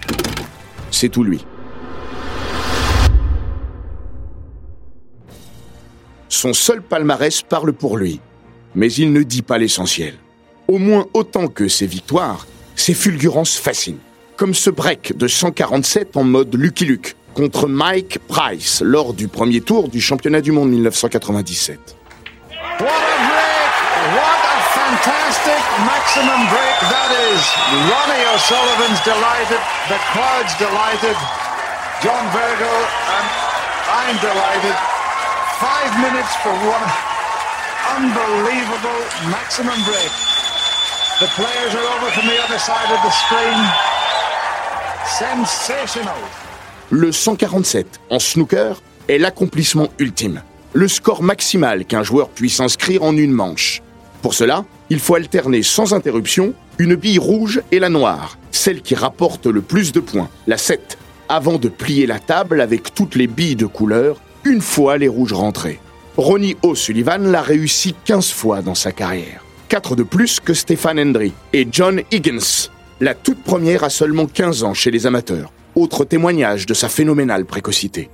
C'est 0.91 1.10
tout 1.10 1.24
lui. 1.24 1.46
Son 6.27 6.53
seul 6.53 6.82
palmarès 6.82 7.41
parle 7.41 7.74
pour 7.74 7.98
lui, 7.98 8.22
mais 8.75 8.91
il 8.94 9.12
ne 9.12 9.24
dit 9.24 9.41
pas 9.41 9.58
l'essentiel. 9.58 10.15
Au 10.68 10.77
moins 10.77 11.08
autant 11.13 11.48
que 11.48 11.68
ses 11.68 11.88
victoires, 11.88 12.46
ses 12.75 12.94
fulgurances 12.94 13.58
fascinent. 13.58 14.00
Comme 14.39 14.55
ce 14.55 14.69
break 14.69 15.17
de 15.17 15.27
147 15.27 16.15
en 16.15 16.24
mode 16.24 16.55
Lucky 16.55 16.86
Luke 16.86 17.17
contre 17.34 17.67
Mike 17.67 18.19
Price 18.29 18.79
lors 18.79 19.13
du 19.13 19.27
premier 19.27 19.60
tour 19.60 19.89
du 19.89 20.00
championnat 20.00 20.39
du 20.39 20.53
monde 20.53 20.72
1997. 20.72 21.75
What 21.75 22.88
a 22.88 22.88
break! 22.88 23.74
What 24.15 24.39
a 24.39 24.58
fantastic 24.72 25.60
maximum 25.84 26.39
break 26.55 26.77
that 26.88 27.12
is! 27.36 27.43
Ronnie 27.91 28.24
O'Sullivan's 28.31 29.03
delighted, 29.03 29.60
the 29.91 30.00
crowd's 30.15 30.55
delighted, 30.55 31.19
John 32.00 32.24
Virgo, 32.31 32.74
and 33.12 33.25
I'm 33.91 34.15
delighted. 34.24 34.75
Five 35.60 35.91
minutes 36.00 36.31
for 36.39 36.55
one 36.63 36.88
unbelievable 37.91 39.03
maximum 39.36 39.75
break. 39.84 40.12
The 41.19 41.27
players 41.36 41.75
are 41.75 41.88
over 42.00 42.08
from 42.15 42.31
the 42.31 42.39
other 42.39 42.58
side 42.58 42.88
of 42.88 43.03
the 43.03 43.12
screen. 43.12 43.99
Sensational. 45.19 46.15
Le 46.91 47.11
147 47.11 47.99
en 48.09 48.19
snooker 48.19 48.81
est 49.09 49.17
l'accomplissement 49.17 49.89
ultime, 49.99 50.41
le 50.71 50.88
score 50.88 51.23
maximal 51.23 51.83
qu'un 51.83 52.03
joueur 52.03 52.29
puisse 52.29 52.61
inscrire 52.61 53.03
en 53.03 53.17
une 53.17 53.33
manche. 53.33 53.81
Pour 54.21 54.33
cela, 54.33 54.63
il 54.89 54.99
faut 54.99 55.15
alterner 55.15 55.61
sans 55.61 55.93
interruption 55.93 56.53
une 56.77 56.95
bille 56.95 57.19
rouge 57.19 57.61
et 57.73 57.79
la 57.79 57.89
noire, 57.89 58.38
celle 58.51 58.81
qui 58.81 58.95
rapporte 58.95 59.45
le 59.45 59.59
plus 59.61 59.91
de 59.91 59.99
points, 59.99 60.29
la 60.47 60.57
7, 60.57 60.97
avant 61.27 61.57
de 61.57 61.67
plier 61.67 62.07
la 62.07 62.19
table 62.19 62.61
avec 62.61 62.93
toutes 62.93 63.15
les 63.15 63.27
billes 63.27 63.57
de 63.57 63.65
couleur 63.65 64.21
une 64.45 64.61
fois 64.61 64.97
les 64.97 65.09
rouges 65.09 65.33
rentrés. 65.33 65.81
Ronnie 66.15 66.55
O'Sullivan 66.63 67.29
l'a 67.29 67.41
réussi 67.41 67.93
15 68.05 68.31
fois 68.31 68.61
dans 68.61 68.75
sa 68.75 68.93
carrière. 68.93 69.43
4 69.67 69.97
de 69.97 70.03
plus 70.03 70.39
que 70.39 70.53
Stephen 70.53 70.97
Hendry 70.97 71.33
et 71.51 71.67
John 71.69 72.01
Higgins, 72.09 72.69
la 73.01 73.13
toute 73.13 73.41
première 73.44 73.84
à 73.84 73.89
seulement 73.89 74.25
15 74.25 74.63
ans 74.63 74.74
chez 74.74 74.91
les 74.91 75.08
amateurs. 75.08 75.51
Autre 75.75 76.03
témoignage 76.03 76.65
de 76.65 76.74
sa 76.74 76.89
phénoménale 76.89 77.46
précocité. 77.46 78.10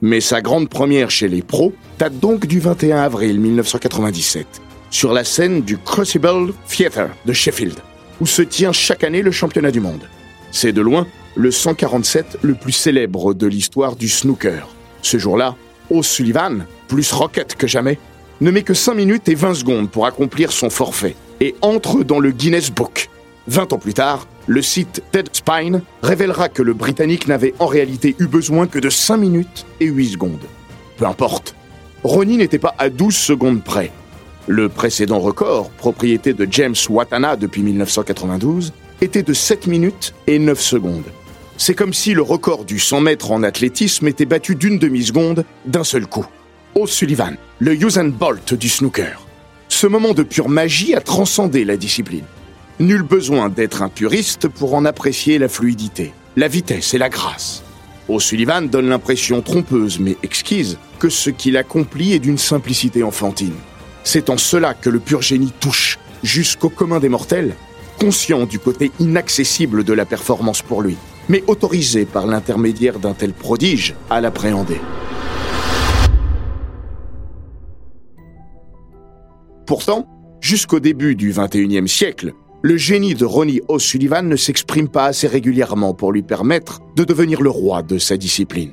Mais 0.00 0.20
sa 0.20 0.40
grande 0.40 0.70
première 0.70 1.10
chez 1.10 1.28
les 1.28 1.42
pros 1.42 1.74
date 1.98 2.18
donc 2.18 2.46
du 2.46 2.58
21 2.58 2.98
avril 2.98 3.38
1997, 3.38 4.46
sur 4.90 5.12
la 5.12 5.24
scène 5.24 5.60
du 5.60 5.76
Crucible 5.76 6.54
Theatre 6.68 7.10
de 7.26 7.32
Sheffield, 7.34 7.78
où 8.20 8.26
se 8.26 8.40
tient 8.40 8.72
chaque 8.72 9.04
année 9.04 9.20
le 9.20 9.30
championnat 9.30 9.70
du 9.70 9.80
monde. 9.80 10.08
C'est 10.52 10.72
de 10.72 10.80
loin 10.80 11.06
le 11.36 11.50
147 11.50 12.38
le 12.42 12.54
plus 12.54 12.72
célèbre 12.72 13.34
de 13.34 13.46
l'histoire 13.46 13.94
du 13.94 14.08
snooker. 14.08 14.68
Ce 15.02 15.18
jour-là, 15.18 15.54
O'Sullivan, 15.90 16.64
plus 16.88 17.12
rocket 17.12 17.56
que 17.56 17.66
jamais, 17.66 17.98
ne 18.40 18.50
met 18.50 18.62
que 18.62 18.74
5 18.74 18.94
minutes 18.94 19.28
et 19.28 19.34
20 19.34 19.54
secondes 19.54 19.90
pour 19.90 20.06
accomplir 20.06 20.50
son 20.50 20.70
forfait 20.70 21.14
et 21.40 21.54
entre 21.60 22.04
dans 22.04 22.20
le 22.20 22.30
Guinness 22.30 22.70
Book. 22.70 23.10
20 23.50 23.72
ans 23.72 23.78
plus 23.78 23.94
tard, 23.94 24.28
le 24.46 24.62
site 24.62 25.02
Deadspine 25.12 25.82
révélera 26.04 26.48
que 26.48 26.62
le 26.62 26.72
Britannique 26.72 27.26
n'avait 27.26 27.52
en 27.58 27.66
réalité 27.66 28.14
eu 28.20 28.28
besoin 28.28 28.68
que 28.68 28.78
de 28.78 28.88
5 28.88 29.16
minutes 29.16 29.66
et 29.80 29.86
8 29.86 30.10
secondes. 30.10 30.46
Peu 30.96 31.04
importe. 31.04 31.56
Ronnie 32.04 32.36
n'était 32.36 32.60
pas 32.60 32.76
à 32.78 32.90
12 32.90 33.12
secondes 33.12 33.64
près. 33.64 33.90
Le 34.46 34.68
précédent 34.68 35.18
record, 35.18 35.70
propriété 35.70 36.32
de 36.32 36.46
James 36.48 36.76
Watana 36.88 37.34
depuis 37.34 37.62
1992, 37.62 38.72
était 39.00 39.24
de 39.24 39.32
7 39.32 39.66
minutes 39.66 40.14
et 40.28 40.38
9 40.38 40.60
secondes. 40.60 41.10
C'est 41.56 41.74
comme 41.74 41.92
si 41.92 42.14
le 42.14 42.22
record 42.22 42.64
du 42.64 42.78
100 42.78 43.00
mètres 43.00 43.32
en 43.32 43.42
athlétisme 43.42 44.06
était 44.06 44.26
battu 44.26 44.54
d'une 44.54 44.78
demi-seconde 44.78 45.44
d'un 45.66 45.84
seul 45.84 46.06
coup. 46.06 46.26
O'Sullivan, 46.76 47.34
le 47.58 47.74
Usain 47.74 48.10
Bolt 48.10 48.54
du 48.54 48.68
snooker. 48.68 49.26
Ce 49.68 49.88
moment 49.88 50.14
de 50.14 50.22
pure 50.22 50.48
magie 50.48 50.94
a 50.94 51.00
transcendé 51.00 51.64
la 51.64 51.76
discipline. 51.76 52.26
Nul 52.80 53.02
besoin 53.02 53.50
d'être 53.50 53.82
un 53.82 53.90
puriste 53.90 54.48
pour 54.48 54.72
en 54.72 54.86
apprécier 54.86 55.38
la 55.38 55.50
fluidité, 55.50 56.14
la 56.34 56.48
vitesse 56.48 56.94
et 56.94 56.98
la 56.98 57.10
grâce. 57.10 57.62
O'Sullivan 58.08 58.62
donne 58.62 58.88
l'impression 58.88 59.42
trompeuse 59.42 60.00
mais 60.00 60.16
exquise 60.22 60.78
que 60.98 61.10
ce 61.10 61.28
qu'il 61.28 61.58
accomplit 61.58 62.14
est 62.14 62.18
d'une 62.18 62.38
simplicité 62.38 63.02
enfantine. 63.02 63.52
C'est 64.02 64.30
en 64.30 64.38
cela 64.38 64.72
que 64.72 64.88
le 64.88 64.98
pur 64.98 65.20
génie 65.20 65.52
touche 65.60 65.98
jusqu'au 66.22 66.70
commun 66.70 67.00
des 67.00 67.10
mortels, 67.10 67.54
conscient 67.98 68.46
du 68.46 68.58
côté 68.58 68.92
inaccessible 68.98 69.84
de 69.84 69.92
la 69.92 70.06
performance 70.06 70.62
pour 70.62 70.80
lui, 70.80 70.96
mais 71.28 71.44
autorisé 71.48 72.06
par 72.06 72.26
l'intermédiaire 72.26 72.98
d'un 72.98 73.12
tel 73.12 73.34
prodige 73.34 73.94
à 74.08 74.22
l'appréhender. 74.22 74.80
Pourtant, 79.66 80.08
jusqu'au 80.40 80.80
début 80.80 81.14
du 81.14 81.34
XXIe 81.36 81.86
siècle, 81.86 82.32
le 82.62 82.76
génie 82.76 83.14
de 83.14 83.24
Ronnie 83.24 83.60
O'Sullivan 83.68 84.28
ne 84.28 84.36
s'exprime 84.36 84.88
pas 84.88 85.06
assez 85.06 85.26
régulièrement 85.26 85.94
pour 85.94 86.12
lui 86.12 86.22
permettre 86.22 86.80
de 86.94 87.04
devenir 87.04 87.40
le 87.40 87.50
roi 87.50 87.82
de 87.82 87.98
sa 87.98 88.16
discipline. 88.16 88.72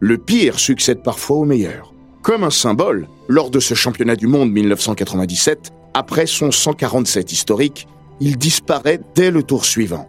Le 0.00 0.16
pire 0.16 0.58
succède 0.58 1.02
parfois 1.02 1.36
au 1.36 1.44
meilleur. 1.44 1.92
Comme 2.22 2.44
un 2.44 2.50
symbole, 2.50 3.08
lors 3.28 3.50
de 3.50 3.60
ce 3.60 3.74
championnat 3.74 4.16
du 4.16 4.26
monde 4.26 4.50
1997, 4.50 5.70
après 5.92 6.26
son 6.26 6.50
147 6.50 7.32
historique, 7.32 7.86
il 8.20 8.38
disparaît 8.38 9.00
dès 9.14 9.30
le 9.30 9.42
tour 9.42 9.64
suivant. 9.66 10.08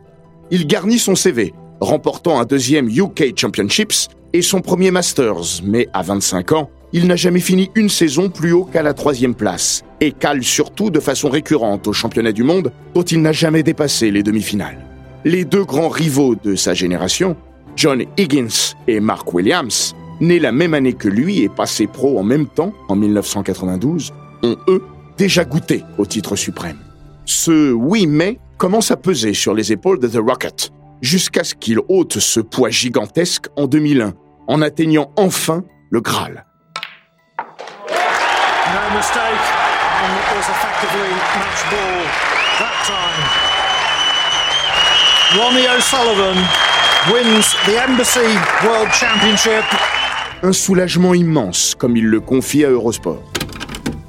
Il 0.49 0.67
garnit 0.67 0.99
son 0.99 1.15
CV, 1.15 1.53
remportant 1.81 2.39
un 2.39 2.45
deuxième 2.45 2.87
UK 2.89 3.37
Championships 3.37 4.07
et 4.33 4.41
son 4.41 4.61
premier 4.61 4.91
Masters, 4.91 5.61
mais 5.63 5.87
à 5.93 6.01
25 6.01 6.53
ans, 6.53 6.69
il 6.93 7.07
n'a 7.07 7.15
jamais 7.15 7.39
fini 7.39 7.71
une 7.75 7.89
saison 7.89 8.29
plus 8.29 8.51
haut 8.51 8.65
qu'à 8.65 8.83
la 8.83 8.93
troisième 8.93 9.36
place, 9.36 9.83
et 10.00 10.12
cale 10.12 10.43
surtout 10.43 10.89
de 10.89 11.00
façon 11.00 11.29
récurrente 11.29 11.88
au 11.88 11.93
championnat 11.93 12.31
du 12.31 12.43
monde, 12.43 12.71
dont 12.93 13.03
il 13.03 13.21
n'a 13.21 13.31
jamais 13.31 13.63
dépassé 13.63 14.12
les 14.12 14.24
demi-finales. 14.24 14.86
Les 15.24 15.45
deux 15.45 15.63
grands 15.63 15.89
rivaux 15.89 16.36
de 16.36 16.55
sa 16.55 16.74
génération, 16.74 17.38
John 17.75 18.03
Higgins 18.17 18.75
et 18.88 19.00
Mark 19.00 19.33
Williams, 19.33 19.95
nés 20.19 20.39
la 20.39 20.51
même 20.51 20.74
année 20.74 20.93
que 20.93 21.07
lui 21.07 21.41
et 21.41 21.50
passés 21.50 21.88
pro 21.88 22.19
en 22.19 22.24
même 22.24 22.48
temps, 22.48 22.74
en 22.89 22.95
1992, 22.95 24.13
ont 24.43 24.57
eux 24.67 24.83
déjà 25.17 25.45
goûté 25.45 25.83
au 25.98 26.05
titre 26.05 26.36
suprême. 26.36 26.79
Ce 27.25 27.71
oui 27.71 28.07
mais 28.07 28.39
commence 28.57 28.91
à 28.91 28.98
peser 28.98 29.33
sur 29.33 29.53
les 29.53 29.71
épaules 29.71 30.00
de 30.00 30.07
The 30.07 30.17
Rocket, 30.17 30.71
jusqu'à 31.01 31.43
ce 31.43 31.55
qu'il 31.55 31.79
ôte 31.88 32.19
ce 32.19 32.39
poids 32.39 32.69
gigantesque 32.69 33.48
en 33.55 33.67
2001, 33.67 34.13
en 34.48 34.62
atteignant 34.62 35.12
enfin 35.15 35.63
le 35.89 36.01
Graal. 36.01 36.45
Mistake, 38.95 39.45
and 40.03 40.12
it 40.19 40.27
was 40.36 40.50
effectively 40.50 41.12
match 41.39 41.62
ball 41.71 42.03
that 42.60 42.77
time. 42.83 43.24
Ronnie 45.38 45.67
O'Sullivan 45.67 46.38
wins 47.10 47.55
the 47.65 47.81
Embassy 47.81 48.36
World 48.65 48.91
Championship. 48.91 49.63
Un 50.43 50.51
soulagement 50.51 51.13
immense, 51.13 51.74
comme 51.75 51.95
il 51.95 52.07
le 52.07 52.19
confie 52.19 52.65
à 52.65 52.69
Eurosport. 52.69 53.24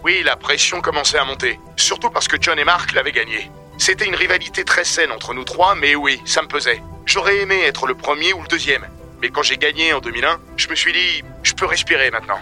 Oui, 0.02 0.22
la 0.24 0.34
pression 0.34 0.80
commençait 0.80 1.18
à 1.18 1.24
monter, 1.24 1.60
surtout 1.76 2.10
parce 2.10 2.26
que 2.26 2.36
John 2.40 2.58
et 2.58 2.64
Mark 2.64 2.92
l'avaient 2.92 3.12
gagné. 3.12 3.50
C'était 3.78 4.06
une 4.06 4.16
rivalité 4.16 4.64
très 4.64 4.84
saine 4.84 5.12
entre 5.12 5.32
nous 5.32 5.44
trois, 5.44 5.76
mais 5.76 5.94
oui, 5.94 6.20
ça 6.24 6.42
me 6.42 6.48
pesait. 6.48 6.82
J'aurais 7.06 7.38
aimé 7.38 7.62
être 7.64 7.86
le 7.86 7.94
premier 7.94 8.32
ou 8.32 8.42
le 8.42 8.48
deuxième. 8.48 8.84
Mais 9.20 9.28
quand 9.28 9.42
j'ai 9.42 9.58
gagné 9.58 9.92
en 9.92 10.00
2001, 10.00 10.40
je 10.56 10.68
me 10.68 10.74
suis 10.74 10.92
dit, 10.92 11.22
je 11.44 11.52
peux 11.52 11.66
respirer 11.66 12.10
maintenant. 12.10 12.40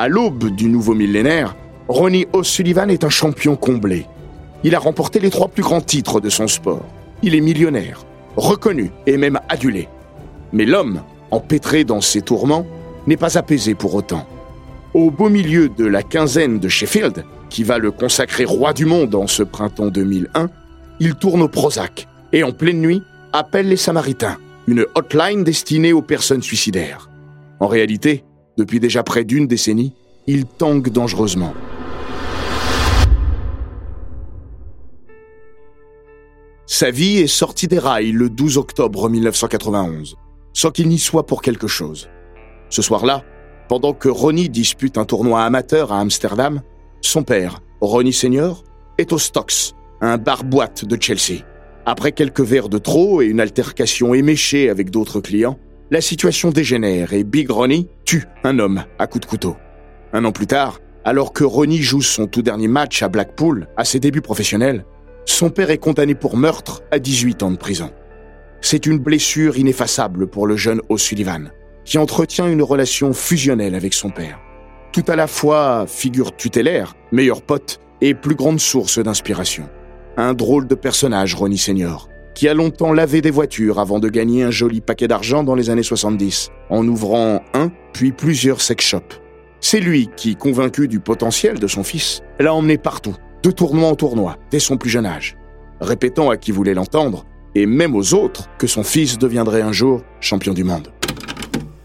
À 0.00 0.08
l'aube 0.08 0.48
du 0.56 0.70
nouveau 0.70 0.94
millénaire, 0.94 1.54
Ronnie 1.86 2.24
O'Sullivan 2.32 2.88
est 2.88 3.04
un 3.04 3.10
champion 3.10 3.54
comblé. 3.54 4.06
Il 4.64 4.74
a 4.74 4.78
remporté 4.78 5.20
les 5.20 5.28
trois 5.28 5.48
plus 5.48 5.62
grands 5.62 5.82
titres 5.82 6.22
de 6.22 6.30
son 6.30 6.48
sport. 6.48 6.86
Il 7.22 7.34
est 7.34 7.42
millionnaire, 7.42 8.06
reconnu 8.34 8.92
et 9.06 9.18
même 9.18 9.38
adulé. 9.50 9.90
Mais 10.54 10.64
l'homme, 10.64 11.02
empêtré 11.30 11.84
dans 11.84 12.00
ses 12.00 12.22
tourments, 12.22 12.64
n'est 13.06 13.18
pas 13.18 13.36
apaisé 13.36 13.74
pour 13.74 13.94
autant. 13.94 14.26
Au 14.94 15.10
beau 15.10 15.28
milieu 15.28 15.68
de 15.68 15.84
la 15.84 16.02
quinzaine 16.02 16.58
de 16.58 16.68
Sheffield, 16.70 17.26
qui 17.50 17.62
va 17.62 17.76
le 17.76 17.90
consacrer 17.90 18.46
roi 18.46 18.72
du 18.72 18.86
monde 18.86 19.14
en 19.14 19.26
ce 19.26 19.42
printemps 19.42 19.88
2001, 19.88 20.48
il 21.00 21.14
tourne 21.16 21.42
au 21.42 21.48
Prozac 21.48 22.08
et 22.32 22.42
en 22.42 22.52
pleine 22.52 22.80
nuit 22.80 23.02
appelle 23.34 23.68
les 23.68 23.76
Samaritains, 23.76 24.38
une 24.66 24.86
hotline 24.94 25.44
destinée 25.44 25.92
aux 25.92 26.00
personnes 26.00 26.42
suicidaires. 26.42 27.10
En 27.60 27.66
réalité, 27.66 28.24
depuis 28.60 28.78
déjà 28.78 29.02
près 29.02 29.24
d'une 29.24 29.46
décennie, 29.46 29.94
il 30.26 30.44
tangue 30.44 30.90
dangereusement. 30.90 31.54
Sa 36.66 36.90
vie 36.90 37.20
est 37.20 37.26
sortie 37.26 37.68
des 37.68 37.78
rails 37.78 38.12
le 38.12 38.28
12 38.28 38.58
octobre 38.58 39.08
1991, 39.08 40.16
sans 40.52 40.70
qu'il 40.70 40.88
n'y 40.88 40.98
soit 40.98 41.24
pour 41.24 41.40
quelque 41.40 41.68
chose. 41.68 42.10
Ce 42.68 42.82
soir-là, 42.82 43.24
pendant 43.66 43.94
que 43.94 44.10
Ronnie 44.10 44.50
dispute 44.50 44.98
un 44.98 45.06
tournoi 45.06 45.42
amateur 45.42 45.90
à 45.90 46.00
Amsterdam, 46.00 46.60
son 47.00 47.22
père, 47.22 47.60
Ronnie 47.80 48.12
Senior, 48.12 48.62
est 48.98 49.14
au 49.14 49.18
Stocks, 49.18 49.72
un 50.02 50.18
bar-boîte 50.18 50.84
de 50.84 51.00
Chelsea. 51.00 51.44
Après 51.86 52.12
quelques 52.12 52.42
verres 52.42 52.68
de 52.68 52.76
trop 52.76 53.22
et 53.22 53.26
une 53.26 53.40
altercation 53.40 54.12
éméchée 54.12 54.68
avec 54.68 54.90
d'autres 54.90 55.20
clients, 55.20 55.58
la 55.90 56.00
situation 56.00 56.50
dégénère 56.50 57.12
et 57.12 57.24
Big 57.24 57.50
Ronnie 57.50 57.88
tue 58.04 58.24
un 58.44 58.58
homme 58.58 58.84
à 58.98 59.06
coups 59.06 59.26
de 59.26 59.30
couteau. 59.30 59.56
Un 60.12 60.24
an 60.24 60.32
plus 60.32 60.46
tard, 60.46 60.80
alors 61.04 61.32
que 61.32 61.44
Ronnie 61.44 61.82
joue 61.82 62.02
son 62.02 62.26
tout 62.26 62.42
dernier 62.42 62.68
match 62.68 63.02
à 63.02 63.08
Blackpool, 63.08 63.68
à 63.76 63.84
ses 63.84 63.98
débuts 63.98 64.20
professionnels, 64.20 64.84
son 65.24 65.50
père 65.50 65.70
est 65.70 65.78
condamné 65.78 66.14
pour 66.14 66.36
meurtre 66.36 66.82
à 66.90 66.98
18 66.98 67.42
ans 67.42 67.50
de 67.50 67.56
prison. 67.56 67.90
C'est 68.60 68.86
une 68.86 68.98
blessure 68.98 69.58
ineffaçable 69.58 70.26
pour 70.26 70.46
le 70.46 70.56
jeune 70.56 70.80
O'Sullivan, 70.88 71.50
qui 71.84 71.98
entretient 71.98 72.46
une 72.46 72.62
relation 72.62 73.12
fusionnelle 73.12 73.74
avec 73.74 73.94
son 73.94 74.10
père. 74.10 74.38
Tout 74.92 75.04
à 75.08 75.16
la 75.16 75.26
fois 75.26 75.86
figure 75.88 76.36
tutélaire, 76.36 76.94
meilleur 77.10 77.42
pote 77.42 77.80
et 78.00 78.14
plus 78.14 78.34
grande 78.34 78.60
source 78.60 78.98
d'inspiration. 78.98 79.68
Un 80.16 80.34
drôle 80.34 80.66
de 80.66 80.74
personnage, 80.74 81.34
Ronnie 81.34 81.58
Senior, 81.58 82.08
qui 82.40 82.48
a 82.48 82.54
longtemps 82.54 82.94
lavé 82.94 83.20
des 83.20 83.30
voitures 83.30 83.78
avant 83.78 83.98
de 83.98 84.08
gagner 84.08 84.44
un 84.44 84.50
joli 84.50 84.80
paquet 84.80 85.06
d'argent 85.06 85.42
dans 85.42 85.54
les 85.54 85.68
années 85.68 85.82
70, 85.82 86.48
en 86.70 86.88
ouvrant 86.88 87.42
un, 87.52 87.70
puis 87.92 88.12
plusieurs 88.12 88.62
sex 88.62 88.82
shops. 88.82 89.20
C'est 89.60 89.78
lui 89.78 90.08
qui, 90.16 90.36
convaincu 90.36 90.88
du 90.88 91.00
potentiel 91.00 91.58
de 91.58 91.66
son 91.66 91.84
fils, 91.84 92.22
l'a 92.38 92.54
emmené 92.54 92.78
partout, 92.78 93.14
de 93.42 93.50
tournoi 93.50 93.90
en 93.90 93.94
tournoi, 93.94 94.38
dès 94.50 94.58
son 94.58 94.78
plus 94.78 94.88
jeune 94.88 95.04
âge, 95.04 95.36
répétant 95.82 96.30
à 96.30 96.38
qui 96.38 96.50
voulait 96.50 96.72
l'entendre, 96.72 97.26
et 97.54 97.66
même 97.66 97.94
aux 97.94 98.14
autres, 98.14 98.48
que 98.56 98.66
son 98.66 98.84
fils 98.84 99.18
deviendrait 99.18 99.60
un 99.60 99.72
jour 99.72 100.00
champion 100.22 100.54
du 100.54 100.64
monde. 100.64 100.90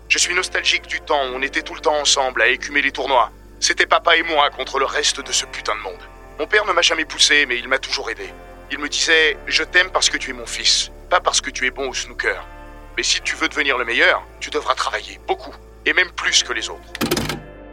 Je 0.07 0.17
suis 0.17 0.33
nostalgique 0.33 0.87
du 0.87 1.01
temps 1.01 1.19
où 1.33 1.37
on 1.37 1.41
était 1.41 1.63
tout 1.63 1.75
le 1.75 1.81
temps 1.81 1.99
ensemble 1.99 2.41
à 2.41 2.47
écumer 2.47 2.81
les 2.81 2.91
tournois. 2.91 3.29
C'était 3.59 3.87
papa 3.87 4.15
et 4.15 4.23
moi 4.23 4.49
contre 4.51 4.79
le 4.79 4.85
reste 4.85 5.19
de 5.19 5.33
ce 5.33 5.45
putain 5.47 5.73
de 5.75 5.81
monde. 5.81 6.01
Mon 6.39 6.47
père 6.47 6.65
ne 6.65 6.71
m'a 6.71 6.81
jamais 6.81 7.03
poussé, 7.03 7.45
mais 7.45 7.59
il 7.59 7.67
m'a 7.67 7.77
toujours 7.77 8.09
aidé. 8.09 8.29
Il 8.71 8.79
me 8.79 8.89
disait 8.89 9.37
Je 9.47 9.63
t'aime 9.63 9.89
parce 9.91 10.09
que 10.09 10.17
tu 10.17 10.31
es 10.31 10.33
mon 10.33 10.45
fils, 10.45 10.91
pas 11.09 11.19
parce 11.19 11.41
que 11.41 11.49
tu 11.49 11.67
es 11.67 11.71
bon 11.71 11.89
au 11.89 11.93
snooker. 11.93 12.45
Mais 12.97 13.03
si 13.03 13.21
tu 13.21 13.35
veux 13.35 13.47
devenir 13.47 13.77
le 13.77 13.85
meilleur, 13.85 14.25
tu 14.39 14.49
devras 14.49 14.73
travailler 14.73 15.19
beaucoup, 15.27 15.53
et 15.85 15.93
même 15.93 16.09
plus 16.15 16.43
que 16.43 16.53
les 16.53 16.69
autres. 16.69 16.81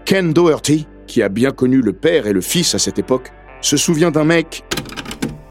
Ken 0.04 0.32
Doherty, 0.32 0.86
qui 1.06 1.22
a 1.22 1.28
bien 1.28 1.52
connu 1.52 1.80
le 1.80 1.92
père 1.92 2.26
et 2.26 2.32
le 2.32 2.40
fils 2.40 2.74
à 2.74 2.78
cette 2.78 2.98
époque, 2.98 3.30
se 3.60 3.76
souvient 3.76 4.10
d'un 4.10 4.24
mec 4.24 4.64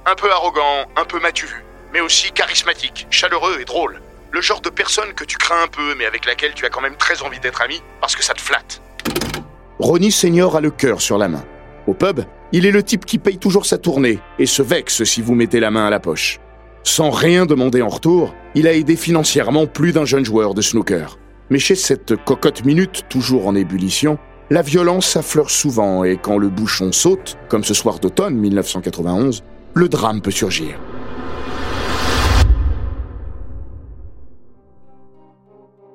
Un 0.05 0.15
peu 0.15 0.29
arrogant, 0.31 0.85
un 0.95 1.05
peu 1.05 1.19
matu, 1.19 1.47
mais 1.93 2.01
aussi 2.01 2.31
charismatique, 2.31 3.07
chaleureux 3.09 3.59
et 3.59 3.65
drôle. 3.65 4.01
Le 4.31 4.41
genre 4.41 4.61
de 4.61 4.69
personne 4.69 5.13
que 5.13 5.23
tu 5.23 5.37
crains 5.37 5.63
un 5.63 5.67
peu, 5.67 5.95
mais 5.95 6.05
avec 6.05 6.25
laquelle 6.25 6.53
tu 6.53 6.65
as 6.65 6.69
quand 6.69 6.81
même 6.81 6.95
très 6.95 7.21
envie 7.23 7.39
d'être 7.39 7.61
ami, 7.61 7.81
parce 7.99 8.15
que 8.15 8.23
ça 8.23 8.33
te 8.33 8.41
flatte. 8.41 8.81
Ronnie 9.79 10.11
Senior 10.11 10.55
a 10.55 10.61
le 10.61 10.71
cœur 10.71 11.01
sur 11.01 11.17
la 11.17 11.27
main. 11.27 11.43
Au 11.87 11.93
pub, 11.93 12.21
il 12.51 12.65
est 12.65 12.71
le 12.71 12.83
type 12.83 13.05
qui 13.05 13.17
paye 13.17 13.37
toujours 13.37 13.65
sa 13.65 13.77
tournée 13.77 14.19
et 14.37 14.45
se 14.45 14.61
vexe 14.61 15.03
si 15.03 15.21
vous 15.21 15.35
mettez 15.35 15.59
la 15.59 15.71
main 15.71 15.85
à 15.85 15.89
la 15.89 15.99
poche. 15.99 16.39
Sans 16.83 17.09
rien 17.09 17.45
demander 17.45 17.81
en 17.81 17.89
retour, 17.89 18.33
il 18.55 18.67
a 18.67 18.73
aidé 18.73 18.95
financièrement 18.95 19.67
plus 19.67 19.91
d'un 19.91 20.05
jeune 20.05 20.25
joueur 20.25 20.53
de 20.53 20.61
snooker. 20.61 21.17
Mais 21.49 21.59
chez 21.59 21.75
cette 21.75 22.15
cocotte 22.23 22.65
minute 22.65 23.03
toujours 23.09 23.47
en 23.47 23.55
ébullition, 23.55 24.17
la 24.49 24.61
violence 24.61 25.15
affleure 25.15 25.49
souvent 25.49 26.03
et 26.03 26.17
quand 26.17 26.37
le 26.37 26.49
bouchon 26.49 26.91
saute, 26.91 27.37
comme 27.49 27.63
ce 27.63 27.73
soir 27.73 27.99
d'automne 27.99 28.35
1991, 28.35 29.43
le 29.73 29.89
drame 29.89 30.21
peut 30.21 30.31
surgir. 30.31 30.79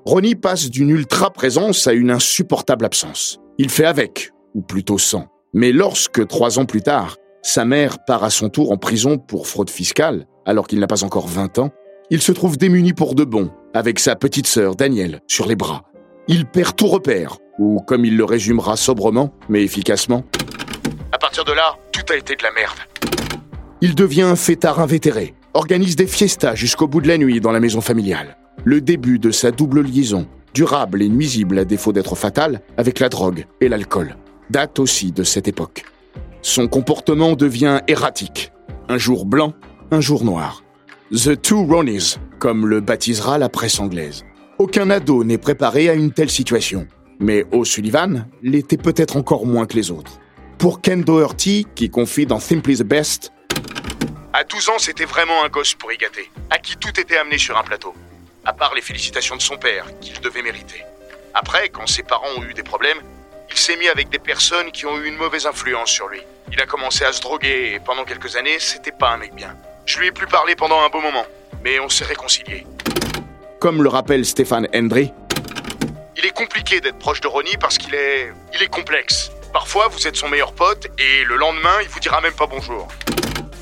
Ronnie 0.07 0.37
passe 0.37 0.71
d'une 0.71 0.91
ultra 0.91 1.33
présence 1.33 1.87
à 1.87 1.93
une 1.93 2.11
insupportable 2.11 2.85
absence. 2.85 3.41
Il 3.59 3.71
fait 3.71 3.85
avec, 3.85 4.31
ou 4.55 4.63
plutôt 4.63 4.99
sans. 4.99 5.27
Mais 5.53 5.73
lorsque, 5.73 6.27
trois 6.27 6.59
ans 6.59 6.65
plus 6.65 6.83
tard, 6.83 7.17
sa 7.43 7.65
mère 7.65 8.05
part 8.05 8.25
à 8.25 8.31
son 8.31 8.49
tour 8.49 8.73
en 8.73 8.77
prison 8.77 9.19
pour 9.19 9.47
fraude 9.47 9.71
fiscale, 9.71 10.27
alors 10.45 10.67
qu'il 10.67 10.81
n'a 10.81 10.87
pas 10.87 11.05
encore 11.05 11.29
20 11.29 11.59
ans, 11.59 11.71
il 12.11 12.21
se 12.21 12.33
trouve 12.33 12.57
démuni 12.57 12.93
pour 12.93 13.15
de 13.15 13.25
bon, 13.25 13.51
avec 13.75 13.99
sa 13.99 14.17
petite 14.17 14.47
sœur 14.47 14.77
Danielle 14.77 15.21
sur 15.27 15.47
les 15.47 15.57
bras. 15.57 15.85
Il 16.29 16.47
perd 16.47 16.77
tout 16.77 16.89
repère, 16.89 17.39
ou 17.59 17.81
comme 17.81 18.05
il 18.05 18.17
le 18.17 18.25
résumera 18.25 18.77
sobrement, 18.77 19.33
mais 19.49 19.63
efficacement, 19.63 20.25
À 21.13 21.19
partir 21.19 21.45
de 21.45 21.53
là, 21.53 21.77
tout 21.93 22.13
a 22.13 22.17
été 22.17 22.35
de 22.37 22.43
la 22.43 22.53
merde. 22.53 22.79
il 23.81 23.95
devient 23.95 24.23
un 24.23 24.37
fêtard 24.37 24.81
invétéré, 24.81 25.35
organise 25.55 25.97
des 25.97 26.07
fiestas 26.07 26.55
jusqu'au 26.55 26.87
bout 26.89 27.01
de 27.01 27.09
la 27.09 27.19
nuit 27.19 27.41
dans 27.41 27.53
la 27.53 27.61
maison 27.61 27.81
familiale. 27.81 28.37
Le 28.65 28.81
début 28.81 29.19
de 29.19 29.31
sa 29.31 29.51
double 29.53 29.83
liaison, 29.83 30.27
durable 30.55 31.03
et 31.03 31.09
nuisible 31.09 31.59
à 31.59 31.65
défaut 31.65 31.93
d'être 31.93 32.17
fatale, 32.17 32.61
avec 32.77 32.99
la 33.01 33.09
drogue 33.09 33.47
et 33.61 33.69
l'alcool, 33.69 34.17
date 34.51 34.79
aussi 34.79 35.13
de 35.13 35.23
cette 35.23 35.49
époque. 35.49 35.85
Son 36.43 36.69
comportement 36.69 37.35
devient 37.35 37.81
erratique. 37.89 38.53
Un 38.89 38.99
jour 38.99 39.27
blanc, 39.27 39.55
un 39.91 40.01
jour 40.01 40.25
noir. 40.25 40.63
The 41.13 41.41
Two 41.41 41.65
Ronnies, 41.67 42.17
comme 42.39 42.67
le 42.67 42.81
baptisera 42.81 43.39
la 43.39 43.49
presse 43.49 43.81
anglaise. 43.81 44.25
Aucun 44.59 44.91
ado 44.91 45.25
n'est 45.25 45.39
préparé 45.39 45.89
à 45.89 45.95
une 45.95 46.13
telle 46.13 46.31
situation. 46.31 46.87
Mais 47.19 47.45
O'Sullivan 47.53 48.27
l'était 48.43 48.77
peut-être 48.77 49.17
encore 49.17 49.47
moins 49.47 49.67
que 49.67 49.75
les 49.75 49.91
autres. 49.91 50.19
Pour 50.59 50.81
Ken 50.81 51.03
Doherty, 51.03 51.67
qui 51.75 51.91
confie 51.91 52.27
dans 52.27 52.41
Simply 52.41 52.77
the 52.77 52.83
Best, 52.83 53.33
À 54.33 54.45
12 54.45 54.69
ans, 54.69 54.79
c'était 54.79 55.05
vraiment 55.07 55.45
un 55.45 55.49
gosse 55.49 55.75
pour 55.75 55.93
y 55.93 55.97
gâter, 55.97 56.31
à 56.51 56.59
qui 56.59 56.77
tout 56.77 57.01
était 57.01 57.17
amené 57.17 57.39
sur 57.39 57.57
un 57.57 57.63
plateau. 57.63 57.95
À 58.45 58.53
part 58.53 58.75
les 58.75 58.83
félicitations 58.83 59.37
de 59.37 59.43
son 59.43 59.57
père, 59.57 59.87
qu'il 60.01 60.21
devait 60.21 60.43
mériter. 60.43 60.85
Après, 61.35 61.69
quand 61.69 61.87
ses 61.87 62.03
parents 62.03 62.29
ont 62.39 62.45
eu 62.45 62.55
des 62.55 62.63
problèmes, 62.63 62.99
il 63.57 63.59
s'est 63.59 63.77
mis 63.79 63.89
avec 63.89 64.11
des 64.11 64.19
personnes 64.19 64.71
qui 64.71 64.85
ont 64.85 64.99
eu 64.99 65.07
une 65.07 65.17
mauvaise 65.17 65.47
influence 65.47 65.89
sur 65.91 66.09
lui. 66.09 66.21
Il 66.53 66.61
a 66.61 66.67
commencé 66.67 67.05
à 67.07 67.13
se 67.15 67.23
droguer 67.23 67.73
et 67.75 67.81
pendant 67.81 68.05
quelques 68.05 68.37
années, 68.37 68.59
c'était 68.59 68.93
pas 68.93 69.13
un 69.13 69.17
mec 69.17 69.35
bien. 69.35 69.57
Je 69.87 69.99
lui 69.99 70.09
ai 70.09 70.13
plus 70.13 70.27
parlé 70.27 70.55
pendant 70.55 70.79
un 70.83 70.91
beau 70.91 71.01
moment, 71.01 71.25
mais 71.65 71.81
on 71.81 71.89
s'est 71.89 72.05
réconciliés. 72.05 72.67
comme 73.59 73.83
le 73.83 73.89
rappelle 73.89 74.27
Stéphane 74.27 74.69
Hendry, 74.75 75.11
Il 76.19 76.27
est 76.27 76.35
compliqué 76.35 76.83
d'être 76.83 76.99
proche 76.99 77.23
de 77.23 77.29
Ronnie 77.29 77.57
parce 77.59 77.79
qu'il 77.79 77.95
est. 77.95 78.31
il 78.55 78.63
est 78.63 78.69
complexe. 78.71 79.31
Parfois, 79.55 79.89
vous 79.89 80.07
êtes 80.07 80.17
son 80.17 80.29
meilleur 80.29 80.53
pote 80.53 80.89
et 80.99 81.25
le 81.25 81.37
lendemain, 81.37 81.77
il 81.83 81.89
vous 81.89 82.01
dira 82.01 82.21
même 82.21 82.35
pas 82.35 82.47
bonjour. 82.47 82.87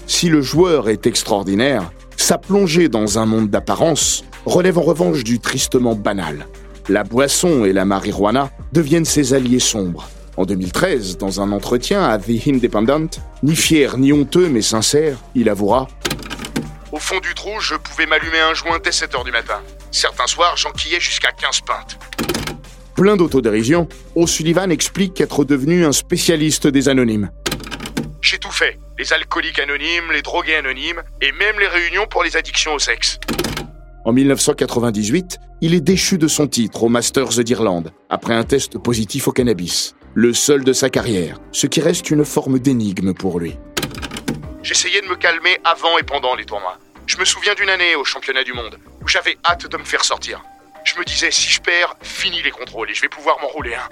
si 0.08 0.28
le 0.28 0.42
joueur 0.42 0.88
est 0.88 1.06
extraordinaire, 1.06 1.92
sa 2.16 2.36
plongée 2.38 2.88
dans 2.88 3.20
un 3.20 3.26
monde 3.26 3.48
d'apparence 3.48 4.24
relève 4.44 4.76
en 4.76 4.82
revanche 4.82 5.22
du 5.22 5.38
tristement 5.38 5.94
banal. 5.94 6.46
La 6.90 7.02
boisson 7.02 7.64
et 7.64 7.72
la 7.72 7.86
marijuana 7.86 8.50
deviennent 8.72 9.06
ses 9.06 9.32
alliés 9.32 9.58
sombres. 9.58 10.10
En 10.36 10.44
2013, 10.44 11.16
dans 11.16 11.40
un 11.40 11.50
entretien 11.50 12.04
à 12.04 12.18
The 12.18 12.46
Independent, 12.46 13.08
ni 13.42 13.56
fier 13.56 13.96
ni 13.96 14.12
honteux 14.12 14.50
mais 14.50 14.60
sincère, 14.60 15.16
il 15.34 15.48
avouera 15.48 15.88
Au 16.92 16.98
fond 16.98 17.20
du 17.20 17.32
trou, 17.32 17.58
je 17.58 17.74
pouvais 17.76 18.04
m'allumer 18.04 18.40
un 18.40 18.52
joint 18.52 18.78
dès 18.84 18.90
7h 18.90 19.24
du 19.24 19.32
matin. 19.32 19.62
Certains 19.92 20.26
soirs, 20.26 20.58
j'enquillais 20.58 21.00
jusqu'à 21.00 21.32
15 21.32 21.60
pintes. 21.62 21.98
Plein 22.94 23.16
d'autodérision, 23.16 23.88
O'Sullivan 24.14 24.70
explique 24.70 25.18
être 25.22 25.44
devenu 25.44 25.86
un 25.86 25.92
spécialiste 25.92 26.66
des 26.66 26.90
anonymes. 26.90 27.30
J'ai 28.20 28.38
tout 28.38 28.52
fait. 28.52 28.78
Les 28.98 29.10
alcooliques 29.14 29.58
anonymes, 29.58 30.12
les 30.12 30.22
drogués 30.22 30.56
anonymes, 30.56 31.02
et 31.22 31.32
même 31.32 31.58
les 31.58 31.66
réunions 31.66 32.06
pour 32.10 32.22
les 32.22 32.36
addictions 32.36 32.74
au 32.74 32.78
sexe. 32.78 33.18
En 34.04 34.12
1998, 34.12 35.38
il 35.64 35.72
est 35.72 35.80
déchu 35.80 36.18
de 36.18 36.28
son 36.28 36.46
titre 36.46 36.82
au 36.82 36.90
Masters 36.90 37.42
d'Irlande, 37.42 37.90
après 38.10 38.34
un 38.34 38.44
test 38.44 38.76
positif 38.76 39.28
au 39.28 39.32
cannabis. 39.32 39.94
Le 40.12 40.34
seul 40.34 40.62
de 40.62 40.74
sa 40.74 40.90
carrière, 40.90 41.40
ce 41.52 41.66
qui 41.66 41.80
reste 41.80 42.10
une 42.10 42.26
forme 42.26 42.58
d'énigme 42.58 43.14
pour 43.14 43.40
lui. 43.40 43.56
J'essayais 44.62 45.00
de 45.00 45.06
me 45.06 45.16
calmer 45.16 45.56
avant 45.64 45.96
et 45.96 46.02
pendant 46.02 46.34
les 46.34 46.44
tournois. 46.44 46.76
Je 47.06 47.16
me 47.16 47.24
souviens 47.24 47.54
d'une 47.54 47.70
année 47.70 47.96
au 47.96 48.04
championnat 48.04 48.44
du 48.44 48.52
monde 48.52 48.76
où 49.02 49.08
j'avais 49.08 49.38
hâte 49.42 49.66
de 49.70 49.78
me 49.78 49.84
faire 49.84 50.04
sortir. 50.04 50.42
Je 50.84 50.98
me 50.98 51.04
disais, 51.06 51.30
si 51.30 51.48
je 51.48 51.62
perds, 51.62 51.96
fini 52.02 52.42
les 52.42 52.50
contrôles 52.50 52.90
et 52.90 52.94
je 52.94 53.00
vais 53.00 53.08
pouvoir 53.08 53.38
m'enrouler 53.40 53.74
un. 53.74 53.88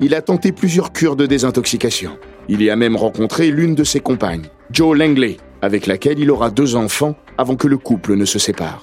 Il 0.00 0.14
a 0.14 0.22
tenté 0.22 0.50
plusieurs 0.50 0.94
cures 0.94 1.14
de 1.14 1.26
désintoxication. 1.26 2.18
Il 2.48 2.62
y 2.62 2.70
a 2.70 2.76
même 2.76 2.96
rencontré 2.96 3.50
l'une 3.50 3.74
de 3.74 3.84
ses 3.84 4.00
compagnes, 4.00 4.48
Jo 4.72 4.94
Langley, 4.94 5.36
avec 5.60 5.86
laquelle 5.86 6.18
il 6.18 6.30
aura 6.30 6.48
deux 6.48 6.74
enfants 6.74 7.16
avant 7.36 7.56
que 7.56 7.68
le 7.68 7.76
couple 7.76 8.14
ne 8.14 8.24
se 8.24 8.38
sépare. 8.38 8.82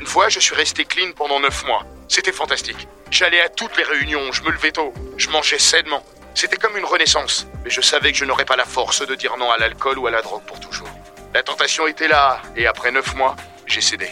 Une 0.00 0.06
fois, 0.06 0.30
je 0.30 0.40
suis 0.40 0.54
resté 0.54 0.86
clean 0.86 1.12
pendant 1.14 1.40
9 1.40 1.66
mois. 1.66 1.84
C'était 2.08 2.32
fantastique. 2.32 2.88
J'allais 3.10 3.42
à 3.42 3.50
toutes 3.50 3.76
les 3.76 3.84
réunions, 3.84 4.32
je 4.32 4.42
me 4.42 4.50
levais 4.50 4.72
tôt, 4.72 4.94
je 5.18 5.28
mangeais 5.28 5.58
sainement. 5.58 6.02
C'était 6.32 6.56
comme 6.56 6.74
une 6.78 6.86
renaissance, 6.86 7.46
mais 7.62 7.68
je 7.68 7.82
savais 7.82 8.10
que 8.10 8.16
je 8.16 8.24
n'aurais 8.24 8.46
pas 8.46 8.56
la 8.56 8.64
force 8.64 9.06
de 9.06 9.14
dire 9.14 9.36
non 9.38 9.50
à 9.50 9.58
l'alcool 9.58 9.98
ou 9.98 10.06
à 10.06 10.10
la 10.10 10.22
drogue 10.22 10.40
pour 10.46 10.58
toujours. 10.58 10.88
La 11.34 11.42
tentation 11.42 11.86
était 11.86 12.08
là, 12.08 12.40
et 12.56 12.66
après 12.66 12.90
9 12.90 13.14
mois, 13.14 13.36
j'ai 13.66 13.82
cédé. 13.82 14.06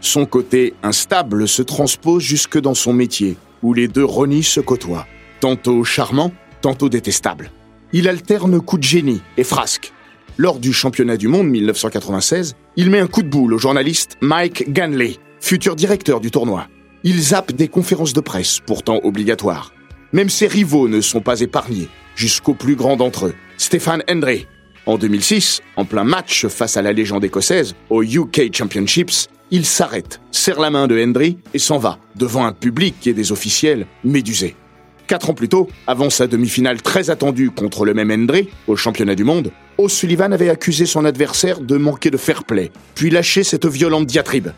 Son 0.00 0.24
côté 0.24 0.74
instable 0.84 1.48
se 1.48 1.62
transpose 1.62 2.22
jusque 2.22 2.60
dans 2.60 2.74
son 2.74 2.92
métier, 2.92 3.36
où 3.60 3.74
les 3.74 3.88
deux 3.88 4.04
Ronnie 4.04 4.44
se 4.44 4.60
côtoient, 4.60 5.08
tantôt 5.40 5.82
charmant, 5.82 6.30
tantôt 6.60 6.88
détestable. 6.88 7.50
Il 7.96 8.08
alterne 8.08 8.60
coups 8.60 8.80
de 8.80 8.88
génie 8.88 9.22
et 9.36 9.44
frasques. 9.44 9.92
Lors 10.36 10.58
du 10.58 10.72
championnat 10.72 11.16
du 11.16 11.28
monde 11.28 11.46
1996, 11.46 12.56
il 12.74 12.90
met 12.90 12.98
un 12.98 13.06
coup 13.06 13.22
de 13.22 13.28
boule 13.28 13.54
au 13.54 13.58
journaliste 13.58 14.16
Mike 14.20 14.72
Ganley, 14.72 15.18
futur 15.40 15.76
directeur 15.76 16.18
du 16.18 16.32
tournoi. 16.32 16.66
Il 17.04 17.22
zappe 17.22 17.52
des 17.52 17.68
conférences 17.68 18.12
de 18.12 18.20
presse, 18.20 18.58
pourtant 18.66 18.98
obligatoires. 19.04 19.72
Même 20.12 20.28
ses 20.28 20.48
rivaux 20.48 20.88
ne 20.88 21.00
sont 21.00 21.20
pas 21.20 21.40
épargnés, 21.40 21.88
jusqu'au 22.16 22.54
plus 22.54 22.74
grand 22.74 22.96
d'entre 22.96 23.26
eux, 23.26 23.34
Stéphane 23.58 24.02
Hendry. 24.10 24.48
En 24.86 24.98
2006, 24.98 25.62
en 25.76 25.84
plein 25.84 26.02
match 26.02 26.48
face 26.48 26.76
à 26.76 26.82
la 26.82 26.92
légende 26.92 27.24
écossaise, 27.24 27.76
au 27.90 28.02
UK 28.02 28.52
Championships, 28.52 29.28
il 29.52 29.64
s'arrête, 29.64 30.20
serre 30.32 30.58
la 30.58 30.70
main 30.70 30.88
de 30.88 31.00
Hendry 31.00 31.38
et 31.54 31.60
s'en 31.60 31.78
va, 31.78 32.00
devant 32.16 32.44
un 32.44 32.52
public 32.52 33.06
et 33.06 33.14
des 33.14 33.30
officiels 33.30 33.86
médusés. 34.02 34.56
Quatre 35.06 35.28
ans 35.28 35.34
plus 35.34 35.50
tôt, 35.50 35.68
avant 35.86 36.08
sa 36.08 36.26
demi-finale 36.26 36.80
très 36.80 37.10
attendue 37.10 37.50
contre 37.50 37.84
le 37.84 37.92
même 37.92 38.10
Hendry, 38.10 38.48
au 38.66 38.76
championnat 38.76 39.14
du 39.14 39.24
monde, 39.24 39.52
O'Sullivan 39.76 40.32
avait 40.32 40.48
accusé 40.48 40.86
son 40.86 41.04
adversaire 41.04 41.60
de 41.60 41.76
manquer 41.76 42.10
de 42.10 42.16
fair 42.16 42.44
play, 42.44 42.72
puis 42.94 43.10
lâché 43.10 43.44
cette 43.44 43.66
violente 43.66 44.06
diatribe. 44.06 44.48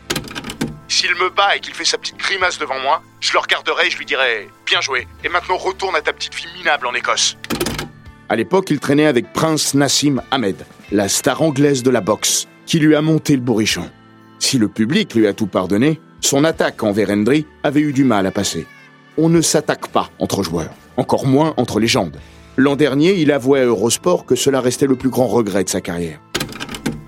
S'il 0.88 1.10
me 1.16 1.30
bat 1.30 1.56
et 1.56 1.60
qu'il 1.60 1.74
fait 1.74 1.84
sa 1.84 1.98
petite 1.98 2.18
grimace 2.18 2.58
devant 2.58 2.78
moi, 2.80 3.02
je 3.18 3.32
le 3.32 3.40
regarderai 3.40 3.88
et 3.88 3.90
je 3.90 3.98
lui 3.98 4.06
dirai 4.06 4.48
Bien 4.66 4.80
joué, 4.80 5.08
et 5.24 5.28
maintenant 5.28 5.56
retourne 5.56 5.96
à 5.96 6.00
ta 6.00 6.12
petite 6.12 6.34
fille 6.34 6.52
minable 6.56 6.86
en 6.86 6.94
Écosse. 6.94 7.36
À 8.28 8.36
l'époque, 8.36 8.70
il 8.70 8.78
traînait 8.78 9.06
avec 9.06 9.32
Prince 9.32 9.74
Nassim 9.74 10.22
Ahmed, 10.30 10.64
la 10.92 11.08
star 11.08 11.42
anglaise 11.42 11.82
de 11.82 11.90
la 11.90 12.00
boxe, 12.00 12.46
qui 12.66 12.78
lui 12.78 12.94
a 12.94 13.02
monté 13.02 13.34
le 13.34 13.42
bourrichon. 13.42 13.90
Si 14.38 14.58
le 14.58 14.68
public 14.68 15.14
lui 15.14 15.26
a 15.26 15.32
tout 15.32 15.46
pardonné, 15.46 16.00
son 16.20 16.44
attaque 16.44 16.82
envers 16.84 17.10
Hendry 17.10 17.46
avait 17.64 17.80
eu 17.80 17.92
du 17.92 18.04
mal 18.04 18.26
à 18.26 18.30
passer. 18.30 18.66
On 19.18 19.30
ne 19.30 19.40
s'attaque 19.40 19.88
pas 19.88 20.10
entre 20.18 20.42
joueurs, 20.42 20.74
encore 20.98 21.26
moins 21.26 21.54
entre 21.56 21.80
légendes. 21.80 22.20
L'an 22.58 22.76
dernier, 22.76 23.14
il 23.14 23.32
avouait 23.32 23.60
à 23.60 23.64
Eurosport 23.64 24.26
que 24.26 24.34
cela 24.34 24.60
restait 24.60 24.86
le 24.86 24.96
plus 24.96 25.08
grand 25.08 25.26
regret 25.26 25.64
de 25.64 25.70
sa 25.70 25.80
carrière. 25.80 26.20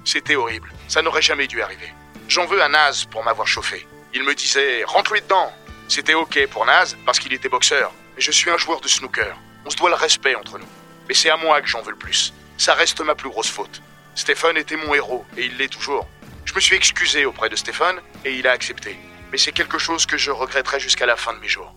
C'était 0.06 0.36
horrible, 0.36 0.72
ça 0.88 1.02
n'aurait 1.02 1.20
jamais 1.20 1.46
dû 1.46 1.60
arriver. 1.60 1.92
J'en 2.26 2.46
veux 2.46 2.62
à 2.62 2.68
Naz 2.70 3.04
pour 3.10 3.22
m'avoir 3.24 3.46
chauffé. 3.46 3.86
Il 4.14 4.22
me 4.24 4.34
disait 4.34 4.84
rentre-lui 4.84 5.20
dedans. 5.20 5.52
C'était 5.86 6.14
ok 6.14 6.46
pour 6.50 6.64
Naz 6.64 6.96
parce 7.04 7.18
qu'il 7.18 7.34
était 7.34 7.50
boxeur, 7.50 7.92
mais 8.16 8.22
je 8.22 8.30
suis 8.30 8.50
un 8.50 8.56
joueur 8.56 8.80
de 8.80 8.88
snooker. 8.88 9.36
On 9.66 9.70
se 9.70 9.76
doit 9.76 9.90
le 9.90 9.96
respect 9.96 10.34
entre 10.34 10.58
nous. 10.58 10.66
Mais 11.08 11.14
c'est 11.14 11.28
à 11.28 11.36
moi 11.36 11.60
que 11.60 11.68
j'en 11.68 11.82
veux 11.82 11.90
le 11.90 11.98
plus. 11.98 12.32
Ça 12.56 12.72
reste 12.72 13.02
ma 13.02 13.14
plus 13.14 13.28
grosse 13.28 13.50
faute. 13.50 13.82
Stéphane 14.14 14.56
était 14.56 14.76
mon 14.76 14.94
héros 14.94 15.26
et 15.36 15.44
il 15.44 15.58
l'est 15.58 15.72
toujours. 15.72 16.06
Je 16.46 16.54
me 16.54 16.60
suis 16.60 16.74
excusé 16.74 17.26
auprès 17.26 17.50
de 17.50 17.56
Stéphane 17.56 17.96
et 18.24 18.34
il 18.34 18.46
a 18.46 18.52
accepté. 18.52 18.96
Mais 19.30 19.36
c'est 19.36 19.52
quelque 19.52 19.78
chose 19.78 20.06
que 20.06 20.16
je 20.16 20.30
regretterai 20.30 20.80
jusqu'à 20.80 21.04
la 21.04 21.16
fin 21.16 21.34
de 21.34 21.38
mes 21.38 21.48
jours. 21.48 21.74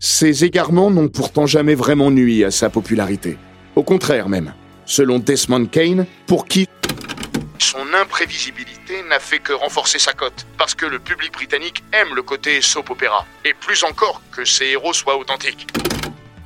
Ces 0.00 0.44
égarements 0.44 0.90
n'ont 0.92 1.08
pourtant 1.08 1.46
jamais 1.46 1.74
vraiment 1.74 2.12
nui 2.12 2.44
à 2.44 2.52
sa 2.52 2.70
popularité. 2.70 3.36
Au 3.74 3.82
contraire 3.82 4.28
même. 4.28 4.54
Selon 4.86 5.18
Desmond 5.18 5.66
Kane, 5.66 6.06
pour 6.26 6.46
qui 6.46 6.66
son 7.58 7.92
imprévisibilité 7.92 9.02
n'a 9.08 9.18
fait 9.18 9.40
que 9.40 9.52
renforcer 9.52 9.98
sa 9.98 10.12
cote, 10.12 10.46
parce 10.56 10.74
que 10.74 10.86
le 10.86 11.00
public 11.00 11.32
britannique 11.32 11.82
aime 11.92 12.14
le 12.14 12.22
côté 12.22 12.60
soap 12.62 12.88
opéra, 12.90 13.26
et 13.44 13.52
plus 13.52 13.82
encore 13.82 14.22
que 14.30 14.44
ses 14.44 14.66
héros 14.66 14.92
soient 14.92 15.18
authentiques. 15.18 15.66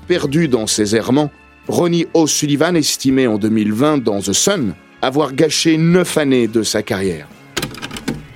Perdu 0.08 0.48
dans 0.48 0.66
ses 0.66 0.96
errements, 0.96 1.30
Ronnie 1.68 2.06
O'Sullivan 2.14 2.74
estimait 2.74 3.26
en 3.26 3.36
2020 3.36 3.98
dans 3.98 4.20
The 4.20 4.32
Sun 4.32 4.74
avoir 5.02 5.34
gâché 5.34 5.76
neuf 5.76 6.16
années 6.16 6.48
de 6.48 6.62
sa 6.62 6.82
carrière. 6.82 7.28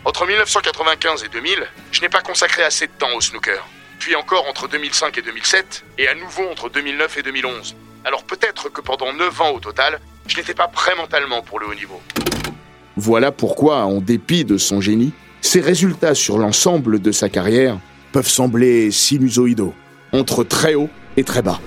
Entre 0.04 0.26
1995 0.26 1.24
et 1.24 1.28
2000, 1.28 1.66
je 1.90 2.00
n'ai 2.02 2.08
pas 2.08 2.20
consacré 2.20 2.62
assez 2.62 2.86
de 2.86 2.92
temps 2.98 3.14
au 3.16 3.20
snooker. 3.20 3.66
Puis 3.98 4.14
encore 4.14 4.46
entre 4.48 4.68
2005 4.68 5.18
et 5.18 5.22
2007, 5.22 5.84
et 5.98 6.08
à 6.08 6.14
nouveau 6.14 6.44
entre 6.50 6.70
2009 6.70 7.18
et 7.18 7.22
2011. 7.22 7.76
Alors 8.04 8.24
peut-être 8.24 8.68
que 8.68 8.80
pendant 8.80 9.12
9 9.12 9.40
ans 9.40 9.50
au 9.52 9.60
total, 9.60 10.00
je 10.26 10.36
n'étais 10.36 10.54
pas 10.54 10.68
prêt 10.68 10.94
mentalement 10.96 11.42
pour 11.42 11.58
le 11.58 11.66
haut 11.66 11.74
niveau. 11.74 12.00
Voilà 12.96 13.32
pourquoi, 13.32 13.84
en 13.84 14.00
dépit 14.00 14.44
de 14.44 14.58
son 14.58 14.80
génie, 14.80 15.12
ses 15.40 15.60
résultats 15.60 16.14
sur 16.14 16.38
l'ensemble 16.38 17.00
de 17.00 17.12
sa 17.12 17.28
carrière 17.28 17.78
peuvent 18.12 18.28
sembler 18.28 18.90
sinusoïdaux, 18.90 19.74
entre 20.12 20.44
très 20.44 20.74
haut 20.74 20.88
et 21.16 21.24
très 21.24 21.42
bas. 21.42 21.60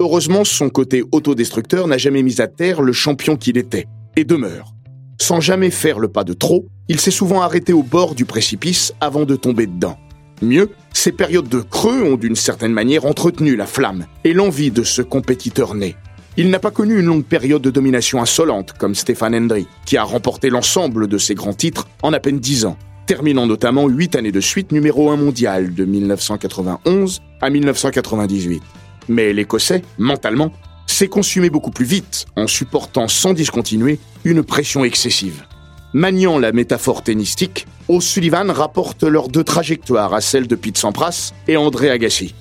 Heureusement, 0.00 0.44
son 0.44 0.68
côté 0.68 1.04
autodestructeur 1.12 1.86
n'a 1.86 1.98
jamais 1.98 2.22
mis 2.22 2.40
à 2.40 2.48
terre 2.48 2.82
le 2.82 2.92
champion 2.92 3.36
qu'il 3.36 3.56
était, 3.56 3.86
et 4.16 4.24
demeure. 4.24 4.72
Sans 5.20 5.40
jamais 5.40 5.70
faire 5.70 5.98
le 5.98 6.08
pas 6.08 6.24
de 6.24 6.32
trop, 6.32 6.66
il 6.88 7.00
s'est 7.00 7.10
souvent 7.10 7.42
arrêté 7.42 7.72
au 7.72 7.82
bord 7.82 8.14
du 8.14 8.24
précipice 8.24 8.92
avant 9.00 9.24
de 9.24 9.36
tomber 9.36 9.66
dedans. 9.66 9.98
Mieux, 10.42 10.70
ces 10.92 11.12
périodes 11.12 11.48
de 11.48 11.60
creux 11.60 12.02
ont 12.02 12.16
d'une 12.16 12.36
certaine 12.36 12.72
manière 12.72 13.06
entretenu 13.06 13.54
la 13.54 13.66
flamme 13.66 14.06
et 14.24 14.32
l'envie 14.32 14.70
de 14.72 14.82
ce 14.82 15.00
compétiteur 15.00 15.74
né. 15.74 15.94
Il 16.36 16.50
n'a 16.50 16.58
pas 16.58 16.70
connu 16.70 16.98
une 16.98 17.06
longue 17.06 17.24
période 17.24 17.62
de 17.62 17.70
domination 17.70 18.20
insolente 18.20 18.72
comme 18.72 18.94
Stéphane 18.94 19.34
Hendry, 19.34 19.66
qui 19.84 19.96
a 19.96 20.02
remporté 20.02 20.50
l'ensemble 20.50 21.06
de 21.06 21.18
ses 21.18 21.34
grands 21.34 21.52
titres 21.52 21.88
en 22.02 22.12
à 22.12 22.20
peine 22.20 22.40
dix 22.40 22.64
ans, 22.64 22.76
terminant 23.06 23.46
notamment 23.46 23.86
huit 23.86 24.16
années 24.16 24.32
de 24.32 24.40
suite 24.40 24.72
numéro 24.72 25.10
un 25.10 25.16
mondial 25.16 25.74
de 25.74 25.84
1991 25.84 27.20
à 27.40 27.50
1998. 27.50 28.62
Mais 29.08 29.32
l'Écossais, 29.32 29.82
mentalement, 29.98 30.52
s'est 30.86 31.08
consumé 31.08 31.50
beaucoup 31.50 31.70
plus 31.70 31.84
vite 31.84 32.26
en 32.36 32.46
supportant 32.46 33.08
sans 33.08 33.32
discontinuer 33.32 33.98
une 34.24 34.42
pression 34.42 34.84
excessive. 34.84 35.44
Maniant 35.92 36.38
la 36.38 36.52
métaphore 36.52 37.02
tennistique, 37.02 37.66
O'Sullivan 37.88 38.50
rapporte 38.50 39.02
leurs 39.02 39.28
deux 39.28 39.44
trajectoires 39.44 40.14
à 40.14 40.20
celles 40.20 40.46
de 40.46 40.54
Pete 40.54 40.78
Sampras 40.78 41.32
et 41.48 41.56
André 41.56 41.90
Agassi. 41.90 42.34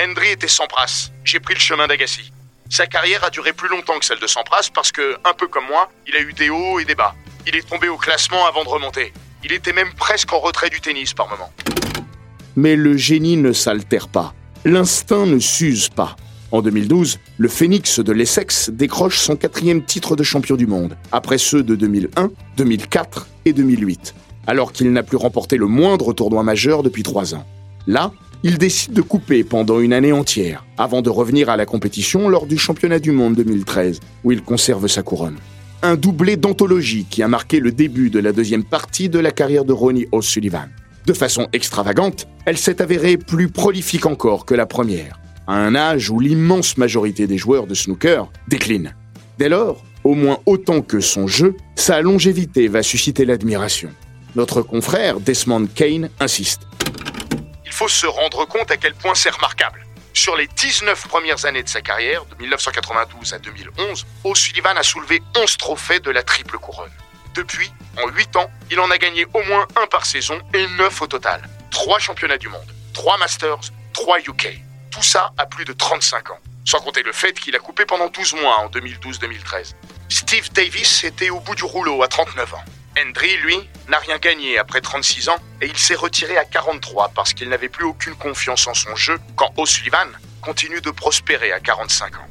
Hendry 0.00 0.30
était 0.30 0.48
Sampras, 0.48 1.10
j'ai 1.24 1.40
pris 1.40 1.54
le 1.54 1.60
chemin 1.60 1.86
d'Agassi. 1.86 2.32
Sa 2.70 2.86
carrière 2.86 3.24
a 3.24 3.30
duré 3.30 3.52
plus 3.52 3.68
longtemps 3.68 3.98
que 3.98 4.04
celle 4.04 4.20
de 4.20 4.26
Sampras 4.26 4.70
parce 4.74 4.92
que, 4.92 5.16
un 5.24 5.34
peu 5.34 5.48
comme 5.48 5.66
moi, 5.66 5.90
il 6.06 6.16
a 6.16 6.20
eu 6.20 6.32
des 6.32 6.50
hauts 6.50 6.78
et 6.78 6.84
des 6.84 6.94
bas. 6.94 7.14
Il 7.46 7.56
est 7.56 7.68
tombé 7.68 7.88
au 7.88 7.96
classement 7.96 8.46
avant 8.46 8.64
de 8.64 8.68
remonter. 8.68 9.12
Il 9.44 9.52
était 9.52 9.72
même 9.72 9.92
presque 9.94 10.32
en 10.32 10.40
retrait 10.40 10.70
du 10.70 10.80
tennis 10.80 11.12
par 11.12 11.28
moment. 11.28 11.52
Mais 12.56 12.76
le 12.76 12.96
génie 12.96 13.36
ne 13.36 13.52
s'altère 13.52 14.08
pas 14.08 14.34
l'instinct 14.64 15.26
ne 15.26 15.38
s'use 15.38 15.88
pas. 15.88 16.16
En 16.54 16.62
2012, 16.62 17.18
le 17.36 17.48
Phoenix 17.48 17.98
de 17.98 18.12
l'Essex 18.12 18.70
décroche 18.70 19.18
son 19.18 19.34
quatrième 19.34 19.82
titre 19.82 20.14
de 20.14 20.22
champion 20.22 20.54
du 20.54 20.68
monde, 20.68 20.96
après 21.10 21.36
ceux 21.36 21.64
de 21.64 21.74
2001, 21.74 22.30
2004 22.56 23.26
et 23.44 23.52
2008, 23.52 24.14
alors 24.46 24.72
qu'il 24.72 24.92
n'a 24.92 25.02
plus 25.02 25.16
remporté 25.16 25.56
le 25.56 25.66
moindre 25.66 26.12
tournoi 26.12 26.44
majeur 26.44 26.84
depuis 26.84 27.02
trois 27.02 27.34
ans. 27.34 27.44
Là, 27.88 28.12
il 28.44 28.56
décide 28.56 28.92
de 28.92 29.02
couper 29.02 29.42
pendant 29.42 29.80
une 29.80 29.92
année 29.92 30.12
entière, 30.12 30.64
avant 30.78 31.02
de 31.02 31.10
revenir 31.10 31.50
à 31.50 31.56
la 31.56 31.66
compétition 31.66 32.28
lors 32.28 32.46
du 32.46 32.56
championnat 32.56 33.00
du 33.00 33.10
monde 33.10 33.34
2013, 33.34 33.98
où 34.22 34.30
il 34.30 34.40
conserve 34.40 34.86
sa 34.86 35.02
couronne. 35.02 35.38
Un 35.82 35.96
doublé 35.96 36.36
d'anthologie 36.36 37.04
qui 37.10 37.24
a 37.24 37.26
marqué 37.26 37.58
le 37.58 37.72
début 37.72 38.10
de 38.10 38.20
la 38.20 38.30
deuxième 38.30 38.62
partie 38.62 39.08
de 39.08 39.18
la 39.18 39.32
carrière 39.32 39.64
de 39.64 39.72
Ronnie 39.72 40.06
O'Sullivan. 40.12 40.68
De 41.04 41.14
façon 41.14 41.48
extravagante, 41.52 42.28
elle 42.46 42.58
s'est 42.58 42.80
avérée 42.80 43.16
plus 43.16 43.48
prolifique 43.48 44.06
encore 44.06 44.46
que 44.46 44.54
la 44.54 44.66
première, 44.66 45.18
à 45.46 45.54
un 45.54 45.74
âge 45.74 46.10
où 46.10 46.20
l'immense 46.20 46.76
majorité 46.76 47.26
des 47.26 47.38
joueurs 47.38 47.66
de 47.66 47.74
snooker 47.74 48.30
déclinent. 48.48 48.94
Dès 49.38 49.48
lors, 49.48 49.82
au 50.04 50.14
moins 50.14 50.38
autant 50.46 50.82
que 50.82 51.00
son 51.00 51.26
jeu, 51.26 51.56
sa 51.76 52.00
longévité 52.00 52.68
va 52.68 52.82
susciter 52.82 53.24
l'admiration. 53.24 53.90
Notre 54.36 54.62
confrère 54.62 55.20
Desmond 55.20 55.66
Kane 55.66 56.10
insiste. 56.20 56.62
Il 57.64 57.72
faut 57.72 57.88
se 57.88 58.06
rendre 58.06 58.46
compte 58.46 58.70
à 58.70 58.76
quel 58.76 58.94
point 58.94 59.14
c'est 59.14 59.30
remarquable. 59.30 59.84
Sur 60.12 60.36
les 60.36 60.46
19 60.46 61.08
premières 61.08 61.44
années 61.44 61.62
de 61.62 61.68
sa 61.68 61.80
carrière, 61.80 62.24
de 62.26 62.36
1992 62.40 63.34
à 63.34 63.38
2011, 63.38 64.06
O'Sullivan 64.22 64.76
a 64.76 64.82
soulevé 64.84 65.20
11 65.36 65.56
trophées 65.56 65.98
de 65.98 66.10
la 66.10 66.22
triple 66.22 66.58
couronne. 66.58 66.92
Depuis, 67.34 67.72
en 68.00 68.08
8 68.08 68.36
ans, 68.36 68.48
il 68.70 68.78
en 68.78 68.90
a 68.90 68.98
gagné 68.98 69.26
au 69.34 69.42
moins 69.42 69.66
un 69.74 69.86
par 69.88 70.06
saison 70.06 70.38
et 70.54 70.66
9 70.78 71.02
au 71.02 71.06
total. 71.08 71.42
3 71.72 71.98
championnats 71.98 72.38
du 72.38 72.48
monde, 72.48 72.72
3 72.92 73.18
Masters, 73.18 73.72
3 73.92 74.20
UK. 74.20 74.62
Tout 74.94 75.02
ça 75.02 75.32
à 75.38 75.46
plus 75.46 75.64
de 75.64 75.72
35 75.72 76.30
ans. 76.30 76.38
Sans 76.64 76.78
compter 76.78 77.02
le 77.02 77.10
fait 77.10 77.32
qu'il 77.32 77.56
a 77.56 77.58
coupé 77.58 77.84
pendant 77.84 78.06
12 78.10 78.34
mois 78.34 78.60
en 78.60 78.68
2012-2013. 78.68 79.74
Steve 80.08 80.52
Davis 80.52 81.02
était 81.02 81.30
au 81.30 81.40
bout 81.40 81.56
du 81.56 81.64
rouleau 81.64 82.04
à 82.04 82.06
39 82.06 82.54
ans. 82.54 82.64
Hendry, 82.96 83.36
lui, 83.38 83.56
n'a 83.88 83.98
rien 83.98 84.18
gagné 84.18 84.56
après 84.56 84.80
36 84.80 85.30
ans 85.30 85.38
et 85.60 85.66
il 85.66 85.76
s'est 85.76 85.96
retiré 85.96 86.36
à 86.36 86.44
43 86.44 87.10
parce 87.12 87.34
qu'il 87.34 87.48
n'avait 87.48 87.68
plus 87.68 87.84
aucune 87.84 88.14
confiance 88.14 88.68
en 88.68 88.74
son 88.74 88.94
jeu 88.94 89.18
quand 89.34 89.52
O'Sullivan 89.56 90.06
continue 90.40 90.80
de 90.80 90.92
prospérer 90.92 91.50
à 91.50 91.58
45 91.58 92.14
ans. 92.14 92.28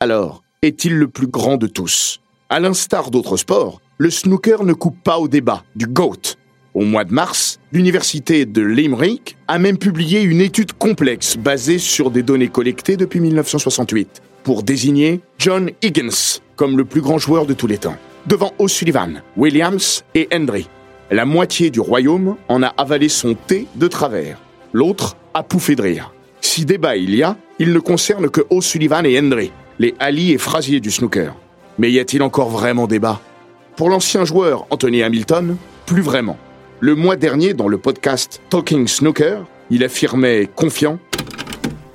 Alors, 0.00 0.42
est-il 0.62 0.96
le 0.96 1.06
plus 1.06 1.28
grand 1.28 1.58
de 1.58 1.68
tous? 1.68 2.18
À 2.50 2.58
l'instar 2.58 3.12
d'autres 3.12 3.36
sports, 3.36 3.80
le 3.98 4.10
snooker 4.10 4.64
ne 4.64 4.72
coupe 4.72 5.00
pas 5.02 5.18
au 5.18 5.28
débat 5.28 5.62
du 5.76 5.86
GOAT. 5.86 6.36
Au 6.74 6.84
mois 6.84 7.04
de 7.04 7.12
mars, 7.12 7.60
l'université 7.72 8.46
de 8.46 8.60
Limerick 8.60 9.36
a 9.46 9.58
même 9.58 9.78
publié 9.78 10.22
une 10.22 10.40
étude 10.40 10.72
complexe 10.72 11.36
basée 11.36 11.78
sur 11.78 12.10
des 12.10 12.24
données 12.24 12.48
collectées 12.48 12.96
depuis 12.96 13.20
1968 13.20 14.22
pour 14.42 14.64
désigner 14.64 15.20
John 15.38 15.70
Higgins 15.82 16.40
comme 16.56 16.76
le 16.76 16.84
plus 16.84 17.00
grand 17.00 17.18
joueur 17.18 17.46
de 17.46 17.54
tous 17.54 17.68
les 17.68 17.78
temps, 17.78 17.96
devant 18.26 18.52
O'Sullivan, 18.58 19.22
Williams 19.36 20.04
et 20.14 20.28
Hendry. 20.32 20.68
La 21.10 21.24
moitié 21.24 21.70
du 21.70 21.80
royaume 21.80 22.36
en 22.48 22.62
a 22.62 22.68
avalé 22.76 23.08
son 23.08 23.34
thé 23.34 23.66
de 23.76 23.86
travers, 23.86 24.38
l'autre 24.72 25.16
a 25.34 25.42
pouffé 25.44 25.76
de 25.76 25.82
rire. 25.82 26.12
Si 26.40 26.64
débat 26.64 26.96
il 26.96 27.14
y 27.14 27.22
a, 27.22 27.36
il 27.60 27.72
ne 27.72 27.78
concerne 27.78 28.28
que 28.28 28.40
O'Sullivan 28.50 29.06
et 29.06 29.18
Hendry, 29.18 29.52
les 29.78 29.94
Ali 30.00 30.32
et 30.32 30.38
Frasier 30.38 30.80
du 30.80 30.90
snooker. 30.90 31.34
Mais 31.78 31.90
y 31.90 32.00
a-t-il 32.00 32.22
encore 32.22 32.50
vraiment 32.50 32.86
débat? 32.86 33.20
Pour 33.76 33.90
l'ancien 33.90 34.24
joueur 34.24 34.66
Anthony 34.70 35.02
Hamilton, 35.02 35.56
plus 35.84 36.00
vraiment. 36.00 36.38
Le 36.78 36.94
mois 36.94 37.16
dernier, 37.16 37.54
dans 37.54 37.66
le 37.66 37.76
podcast 37.76 38.40
Talking 38.48 38.86
Snooker, 38.86 39.38
il 39.68 39.82
affirmait 39.82 40.48
confiant 40.54 41.00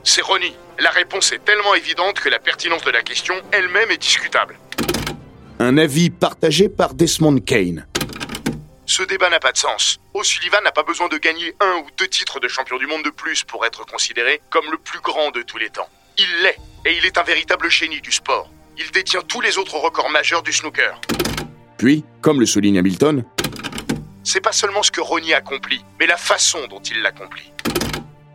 C'est 0.04 0.22
Ronnie. 0.22 0.56
La 0.80 0.89
réponse 0.89 1.32
est 1.32 1.44
tellement 1.46 1.74
évidente 1.76 2.20
que 2.20 2.28
la 2.28 2.39
pertinence 2.39 2.84
de 2.84 2.92
la 2.92 3.02
question 3.02 3.34
elle-même 3.54 3.92
est 3.92 3.98
discutable. 3.98 4.60
Un 5.60 5.78
avis 5.78 6.10
partagé 6.10 6.68
par 6.68 6.94
Desmond 6.94 7.39
Kane. 7.39 7.86
Ce 8.86 9.04
débat 9.04 9.30
n'a 9.30 9.39
pas 9.39 9.54
de 9.54 9.58
sens. 9.58 10.02
O'Sullivan 10.13 10.62
n'a 10.65 10.74
pas 10.74 10.84
besoin 10.84 11.08
de 11.08 11.18
gagner 11.18 11.56
un 11.62 11.78
ou 11.78 11.88
deux 11.98 12.08
titres 12.10 12.42
de 12.42 12.50
champion 12.50 12.78
du 12.78 12.88
monde 12.88 13.04
de 13.04 13.10
plus 13.10 13.46
pour 13.46 13.65
être 13.65 13.86
considéré 13.86 14.42
comme 14.50 14.70
le 14.70 14.78
plus 14.78 15.00
grand 15.00 15.32
de 15.32 15.44
tous 15.44 15.58
les 15.58 15.70
temps. 15.70 15.88
Il 16.18 16.28
l'est, 16.44 16.58
et 16.86 16.98
il 16.98 17.06
est 17.06 17.18
un 17.18 17.24
véritable 17.24 17.70
génie 17.70 18.02
du 18.02 18.12
sport. 18.12 18.50
Il 18.78 18.92
détient 18.92 19.22
tous 19.22 19.39
les 19.39 19.58
autres 19.58 19.78
records 19.78 20.10
majeurs 20.10 20.44
du 20.44 20.52
snooker. 20.52 21.00
Puis, 21.80 22.04
comme 22.22 22.42
le 22.42 22.46
souligne 22.46 22.78
Hamilton, 22.78 23.24
C'est 24.26 24.42
pas 24.42 24.52
seulement 24.52 24.84
ce 24.84 24.92
que 24.92 25.00
Ronnie 25.00 25.34
accomplit, 25.34 25.82
mais 25.98 26.08
la 26.08 26.18
façon 26.18 26.60
dont 26.70 26.82
il 26.82 27.02
l'accomplit. 27.02 27.54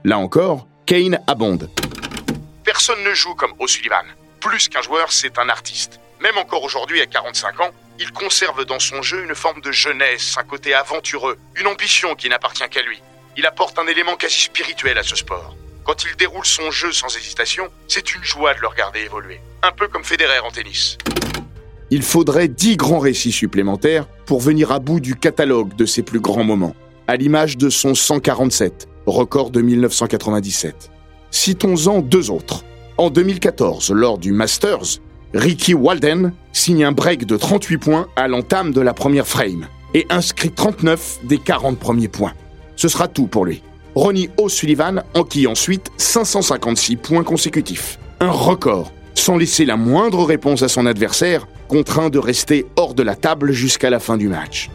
là 0.02 0.18
encore, 0.18 0.66
Kane 0.86 1.20
abonde. 1.26 1.70
Personne 2.64 3.04
ne 3.04 3.12
joue 3.12 3.34
comme 3.34 3.52
O'Sullivan. 3.58 4.06
Plus 4.40 4.68
qu'un 4.68 4.80
joueur, 4.80 5.12
c'est 5.12 5.38
un 5.38 5.50
artiste. 5.50 6.00
Même 6.22 6.38
encore 6.38 6.64
aujourd'hui, 6.64 7.02
à 7.02 7.06
45 7.06 7.60
ans, 7.60 7.70
il 8.00 8.10
conserve 8.12 8.64
dans 8.64 8.78
son 8.78 9.02
jeu 9.02 9.22
une 9.22 9.34
forme 9.34 9.60
de 9.60 9.72
jeunesse, 9.72 10.36
un 10.38 10.44
côté 10.44 10.72
aventureux, 10.72 11.38
une 11.60 11.66
ambition 11.66 12.14
qui 12.14 12.30
n'appartient 12.30 12.68
qu'à 12.70 12.80
lui. 12.80 13.02
Il 13.36 13.44
apporte 13.44 13.78
un 13.78 13.86
élément 13.86 14.16
quasi 14.16 14.40
spirituel 14.40 14.96
à 14.96 15.02
ce 15.02 15.16
sport. 15.16 15.54
Quand 15.84 16.02
il 16.04 16.16
déroule 16.16 16.46
son 16.46 16.70
jeu 16.70 16.92
sans 16.92 17.14
hésitation, 17.14 17.68
c'est 17.88 18.14
une 18.14 18.24
joie 18.24 18.54
de 18.54 18.60
le 18.60 18.68
regarder 18.68 19.00
évoluer. 19.00 19.38
Un 19.62 19.72
peu 19.72 19.86
comme 19.88 20.02
Federer 20.02 20.38
en 20.38 20.50
tennis. 20.50 20.96
Il 21.94 22.02
faudrait 22.02 22.48
dix 22.48 22.76
grands 22.76 22.98
récits 22.98 23.30
supplémentaires 23.30 24.08
pour 24.26 24.40
venir 24.40 24.72
à 24.72 24.80
bout 24.80 24.98
du 24.98 25.14
catalogue 25.14 25.76
de 25.76 25.86
ses 25.86 26.02
plus 26.02 26.18
grands 26.18 26.42
moments, 26.42 26.74
à 27.06 27.14
l'image 27.14 27.56
de 27.56 27.70
son 27.70 27.94
147, 27.94 28.88
record 29.06 29.50
de 29.50 29.60
1997. 29.60 30.90
Citons-en 31.30 32.00
deux 32.00 32.32
autres. 32.32 32.64
En 32.98 33.10
2014, 33.10 33.92
lors 33.92 34.18
du 34.18 34.32
Masters, 34.32 34.98
Ricky 35.34 35.72
Walden 35.72 36.32
signe 36.52 36.84
un 36.84 36.90
break 36.90 37.26
de 37.26 37.36
38 37.36 37.78
points 37.78 38.08
à 38.16 38.26
l'entame 38.26 38.72
de 38.72 38.80
la 38.80 38.92
première 38.92 39.28
frame 39.28 39.68
et 39.94 40.04
inscrit 40.10 40.50
39 40.50 41.20
des 41.22 41.38
40 41.38 41.78
premiers 41.78 42.08
points. 42.08 42.32
Ce 42.74 42.88
sera 42.88 43.06
tout 43.06 43.28
pour 43.28 43.44
lui. 43.44 43.62
Ronnie 43.94 44.30
O'Sullivan 44.36 45.04
enquille 45.14 45.46
ensuite 45.46 45.92
556 45.98 46.96
points 46.96 47.22
consécutifs. 47.22 48.00
Un 48.18 48.32
record, 48.32 48.90
sans 49.14 49.36
laisser 49.36 49.64
la 49.64 49.76
moindre 49.76 50.24
réponse 50.24 50.62
à 50.62 50.68
son 50.68 50.86
adversaire, 50.86 51.46
contraint 51.68 52.10
de 52.10 52.18
rester 52.18 52.66
hors 52.76 52.94
de 52.94 53.02
la 53.02 53.14
table 53.14 53.52
jusqu'à 53.52 53.90
la 53.90 54.00
fin 54.00 54.16
du 54.16 54.28
match. 54.28 54.70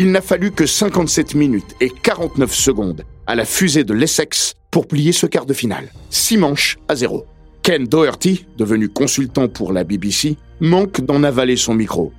Il 0.00 0.10
n'a 0.10 0.20
fallu 0.20 0.50
que 0.50 0.66
57 0.66 1.34
minutes 1.36 1.76
et 1.80 1.88
49 1.88 2.52
secondes 2.52 3.04
à 3.28 3.36
la 3.36 3.44
fusée 3.44 3.84
de 3.84 3.94
l'Essex 3.94 4.54
pour 4.70 4.88
plier 4.88 5.12
ce 5.12 5.26
quart 5.26 5.46
de 5.46 5.54
finale. 5.54 5.88
Six 6.10 6.36
manches 6.36 6.78
à 6.88 6.96
zéro. 6.96 7.26
Ken 7.62 7.86
Doherty, 7.86 8.44
devenu 8.58 8.88
consultant 8.88 9.46
pour 9.48 9.72
la 9.72 9.84
BBC, 9.84 10.36
manque 10.60 11.00
d'en 11.00 11.22
avaler 11.22 11.56
son 11.56 11.74
micro. 11.74 12.12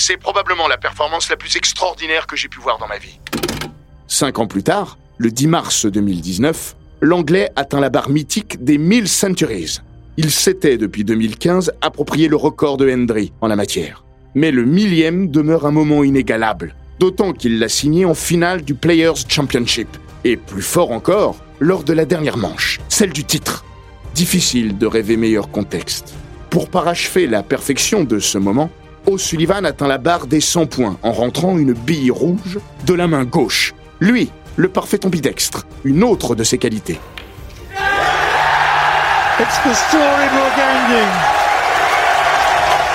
C'est 0.00 0.16
probablement 0.16 0.68
la 0.68 0.78
performance 0.78 1.28
la 1.28 1.36
plus 1.36 1.56
extraordinaire 1.56 2.28
que 2.28 2.36
j'ai 2.36 2.46
pu 2.46 2.60
voir 2.60 2.78
dans 2.78 2.86
ma 2.86 2.98
vie. 2.98 3.18
Cinq 4.06 4.38
ans 4.38 4.46
plus 4.46 4.62
tard, 4.62 4.96
le 5.16 5.32
10 5.32 5.48
mars 5.48 5.86
2019, 5.86 6.76
l'Anglais 7.00 7.50
atteint 7.56 7.80
la 7.80 7.90
barre 7.90 8.08
mythique 8.08 8.62
des 8.62 8.78
1000 8.78 9.08
centuries. 9.08 9.80
Il 10.16 10.30
s'était, 10.30 10.78
depuis 10.78 11.02
2015, 11.02 11.72
approprié 11.80 12.28
le 12.28 12.36
record 12.36 12.76
de 12.76 12.88
Hendry 12.88 13.32
en 13.40 13.48
la 13.48 13.56
matière. 13.56 14.04
Mais 14.36 14.52
le 14.52 14.64
millième 14.64 15.32
demeure 15.32 15.66
un 15.66 15.72
moment 15.72 16.04
inégalable, 16.04 16.76
d'autant 17.00 17.32
qu'il 17.32 17.58
l'a 17.58 17.68
signé 17.68 18.04
en 18.04 18.14
finale 18.14 18.62
du 18.62 18.74
Players 18.74 19.26
Championship, 19.28 19.88
et 20.22 20.36
plus 20.36 20.62
fort 20.62 20.92
encore, 20.92 21.38
lors 21.58 21.82
de 21.82 21.92
la 21.92 22.04
dernière 22.04 22.36
manche, 22.36 22.78
celle 22.88 23.12
du 23.12 23.24
titre. 23.24 23.64
Difficile 24.14 24.78
de 24.78 24.86
rêver 24.86 25.16
meilleur 25.16 25.50
contexte. 25.50 26.14
Pour 26.50 26.70
parachever 26.70 27.26
la 27.26 27.42
perfection 27.42 28.04
de 28.04 28.20
ce 28.20 28.38
moment, 28.38 28.70
O'Sullivan 29.08 29.64
atteint 29.64 29.88
la 29.88 29.96
barre 29.96 30.26
des 30.26 30.42
100 30.42 30.66
points 30.66 30.98
en 31.02 31.12
rentrant 31.12 31.56
une 31.56 31.72
bille 31.72 32.10
rouge 32.10 32.58
de 32.84 32.92
la 32.92 33.08
main 33.08 33.24
gauche. 33.24 33.72
Lui, 34.00 34.30
le 34.56 34.68
parfait 34.68 35.06
ambidextre, 35.06 35.66
une 35.84 36.04
autre 36.04 36.34
de 36.34 36.44
ses 36.44 36.58
qualités. 36.58 37.00
It's 39.40 39.56
the 39.64 39.72
storybook 39.72 40.58
ending. 40.58 41.08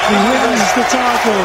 He 0.08 0.14
wins 0.14 0.74
the 0.76 0.86
title. 0.88 1.44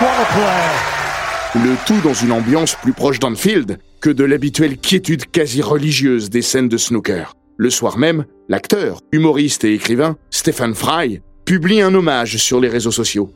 What 0.00 0.14
a 0.20 0.26
player. 0.32 1.64
Le 1.64 1.74
tout 1.86 2.00
dans 2.04 2.14
une 2.14 2.30
ambiance 2.30 2.76
plus 2.76 2.92
proche 2.92 3.18
d'Anfield 3.18 3.78
que 4.00 4.10
de 4.10 4.22
l'habituelle 4.22 4.76
quiétude 4.78 5.28
quasi 5.28 5.60
religieuse 5.60 6.30
des 6.30 6.42
scènes 6.42 6.68
de 6.68 6.76
snooker. 6.76 7.34
Le 7.56 7.70
soir 7.70 7.98
même, 7.98 8.26
l'acteur, 8.48 9.00
humoriste 9.10 9.64
et 9.64 9.74
écrivain 9.74 10.16
Stephen 10.30 10.74
Fry 10.76 11.20
publie 11.44 11.80
un 11.80 11.94
hommage 11.94 12.36
sur 12.36 12.60
les 12.60 12.68
réseaux 12.68 12.92
sociaux. 12.92 13.32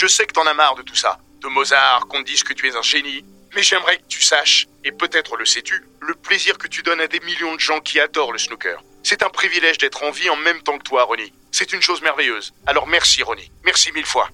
Je 0.00 0.06
sais 0.06 0.26
que 0.26 0.32
t'en 0.32 0.46
as 0.46 0.54
marre 0.54 0.76
de 0.76 0.82
tout 0.82 0.94
ça. 0.94 1.18
De 1.42 1.48
Mozart, 1.48 2.06
qu'on 2.06 2.22
dise 2.22 2.44
que 2.44 2.52
tu 2.52 2.68
es 2.68 2.76
un 2.76 2.82
génie. 2.82 3.24
Mais 3.56 3.64
j'aimerais 3.64 3.96
que 3.96 4.06
tu 4.06 4.22
saches, 4.22 4.68
et 4.84 4.92
peut-être 4.92 5.36
le 5.36 5.44
sais-tu, 5.44 5.82
le 6.00 6.14
plaisir 6.14 6.56
que 6.56 6.68
tu 6.68 6.82
donnes 6.84 7.00
à 7.00 7.08
des 7.08 7.18
millions 7.26 7.52
de 7.56 7.58
gens 7.58 7.80
qui 7.80 7.98
adorent 7.98 8.30
le 8.30 8.38
snooker. 8.38 8.80
C'est 9.02 9.24
un 9.24 9.28
privilège 9.28 9.76
d'être 9.78 10.04
en 10.04 10.12
vie 10.12 10.30
en 10.30 10.36
même 10.36 10.60
temps 10.60 10.78
que 10.78 10.84
toi, 10.84 11.02
Ronnie. 11.02 11.32
C'est 11.50 11.72
une 11.72 11.82
chose 11.82 12.00
merveilleuse. 12.00 12.54
Alors 12.64 12.86
merci, 12.86 13.24
Ronnie. 13.24 13.50
Merci 13.64 13.90
mille 13.90 14.06
fois. 14.06 14.28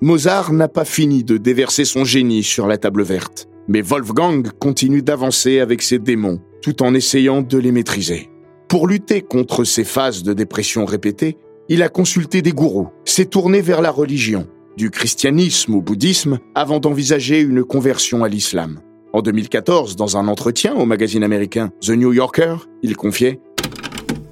Mozart 0.00 0.54
n'a 0.54 0.68
pas 0.68 0.86
fini 0.86 1.22
de 1.22 1.36
déverser 1.36 1.84
son 1.84 2.06
génie 2.06 2.42
sur 2.42 2.66
la 2.66 2.78
table 2.78 3.02
verte, 3.02 3.46
mais 3.68 3.82
Wolfgang 3.82 4.50
continue 4.58 5.02
d'avancer 5.02 5.60
avec 5.60 5.82
ses 5.82 5.98
démons, 5.98 6.40
tout 6.62 6.82
en 6.82 6.94
essayant 6.94 7.42
de 7.42 7.58
les 7.58 7.72
maîtriser. 7.72 8.30
Pour 8.68 8.86
lutter 8.86 9.22
contre 9.22 9.64
ces 9.64 9.82
phases 9.82 10.22
de 10.22 10.34
dépression 10.34 10.84
répétées, 10.84 11.38
il 11.70 11.82
a 11.82 11.88
consulté 11.88 12.42
des 12.42 12.52
gourous, 12.52 12.90
s'est 13.06 13.24
tourné 13.24 13.62
vers 13.62 13.80
la 13.80 13.90
religion, 13.90 14.46
du 14.76 14.90
christianisme 14.90 15.74
au 15.74 15.80
bouddhisme, 15.80 16.38
avant 16.54 16.78
d'envisager 16.78 17.40
une 17.40 17.64
conversion 17.64 18.24
à 18.24 18.28
l'islam. 18.28 18.80
En 19.14 19.22
2014, 19.22 19.96
dans 19.96 20.18
un 20.18 20.28
entretien 20.28 20.74
au 20.74 20.84
magazine 20.84 21.24
américain 21.24 21.72
The 21.80 21.92
New 21.92 22.12
Yorker, 22.12 22.56
il 22.82 22.94
confiait 22.94 23.40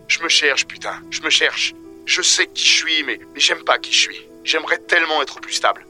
Je 0.07 0.22
me 0.22 0.29
cherche, 0.29 0.66
putain. 0.66 0.92
Je 1.09 1.22
me 1.22 1.31
cherche. 1.31 1.75
Je 2.05 2.20
sais 2.20 2.46
qui 2.53 2.66
je 2.66 2.72
suis, 2.72 3.05
mais, 3.07 3.18
mais 3.33 3.40
j'aime 3.40 3.64
pas 3.64 3.79
qui 3.79 3.92
je 3.94 4.01
suis. 4.01 4.29
J'aimerais 4.44 4.79
tellement 4.87 5.22
être 5.22 5.40
plus 5.40 5.55
stable. 5.55 5.87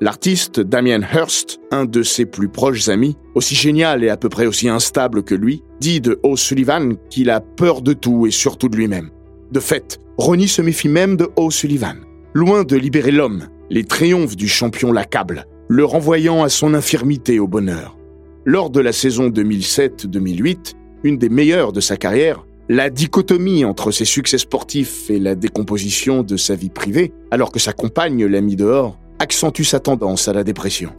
L'artiste 0.00 0.60
Damien 0.60 1.00
Hirst, 1.00 1.58
un 1.72 1.84
de 1.84 2.04
ses 2.04 2.24
plus 2.24 2.48
proches 2.48 2.88
amis, 2.88 3.16
aussi 3.34 3.56
génial 3.56 4.04
et 4.04 4.10
à 4.10 4.16
peu 4.16 4.28
près 4.28 4.46
aussi 4.46 4.68
instable 4.68 5.24
que 5.24 5.34
lui, 5.34 5.64
dit 5.80 6.00
de 6.00 6.20
O'Sullivan 6.22 6.94
qu'il 7.10 7.30
a 7.30 7.40
peur 7.40 7.82
de 7.82 7.94
tout 7.94 8.24
et 8.24 8.30
surtout 8.30 8.68
de 8.68 8.76
lui-même. 8.76 9.10
De 9.50 9.58
fait, 9.58 9.98
Ronnie 10.16 10.46
se 10.46 10.62
méfie 10.62 10.88
même 10.88 11.16
de 11.16 11.28
O'Sullivan. 11.34 11.96
Loin 12.32 12.62
de 12.62 12.76
libérer 12.76 13.10
l'homme, 13.10 13.48
les 13.70 13.82
triomphes 13.82 14.36
du 14.36 14.46
champion 14.46 14.92
l'accablent, 14.92 15.46
le 15.66 15.84
renvoyant 15.84 16.44
à 16.44 16.48
son 16.48 16.74
infirmité 16.74 17.40
au 17.40 17.48
bonheur. 17.48 17.96
Lors 18.44 18.70
de 18.70 18.80
la 18.80 18.92
saison 18.92 19.30
2007-2008, 19.30 20.74
une 21.02 21.18
des 21.18 21.28
meilleures 21.28 21.72
de 21.72 21.80
sa 21.80 21.96
carrière, 21.96 22.46
la 22.68 22.88
dichotomie 22.88 23.64
entre 23.64 23.90
ses 23.90 24.04
succès 24.04 24.38
sportifs 24.38 25.10
et 25.10 25.18
la 25.18 25.34
décomposition 25.34 26.22
de 26.22 26.36
sa 26.36 26.54
vie 26.54 26.70
privée, 26.70 27.12
alors 27.32 27.50
que 27.50 27.58
sa 27.58 27.72
compagne 27.72 28.24
l'a 28.26 28.40
mis 28.40 28.56
dehors, 28.56 28.96
accentue 29.18 29.62
sa 29.62 29.80
tendance 29.80 30.28
à 30.28 30.32
la 30.32 30.44
dépression. 30.44 30.92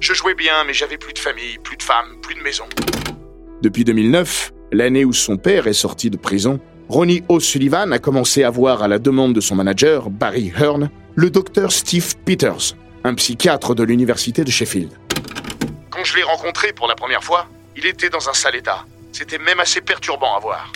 Je 0.00 0.14
jouais 0.14 0.34
bien, 0.34 0.64
mais 0.66 0.72
j'avais 0.72 0.96
plus 0.96 1.12
de 1.12 1.18
famille, 1.18 1.58
plus 1.62 1.76
de 1.76 1.82
femmes, 1.82 2.16
plus 2.22 2.34
de 2.34 2.40
maison. 2.40 2.64
Depuis 3.62 3.84
2009, 3.84 4.52
l'année 4.72 5.04
où 5.04 5.12
son 5.12 5.36
père 5.36 5.66
est 5.66 5.72
sorti 5.72 6.10
de 6.10 6.16
prison, 6.16 6.60
Ronnie 6.88 7.22
O'Sullivan 7.28 7.92
a 7.92 7.98
commencé 7.98 8.42
à 8.42 8.50
voir 8.50 8.82
à 8.82 8.88
la 8.88 8.98
demande 8.98 9.34
de 9.34 9.40
son 9.40 9.54
manager, 9.54 10.10
Barry 10.10 10.52
Hearn, 10.58 10.90
le 11.14 11.30
docteur 11.30 11.70
Steve 11.70 12.16
Peters, 12.24 12.74
un 13.04 13.14
psychiatre 13.14 13.74
de 13.74 13.82
l'université 13.82 14.42
de 14.42 14.50
Sheffield. 14.50 14.90
Quand 15.90 16.04
je 16.04 16.16
l'ai 16.16 16.22
rencontré 16.22 16.72
pour 16.72 16.88
la 16.88 16.94
première 16.94 17.22
fois, 17.22 17.46
il 17.76 17.86
était 17.86 18.08
dans 18.10 18.28
un 18.28 18.32
sale 18.32 18.56
état. 18.56 18.86
C'était 19.12 19.38
même 19.38 19.60
assez 19.60 19.80
perturbant 19.80 20.36
à 20.36 20.40
voir. 20.40 20.72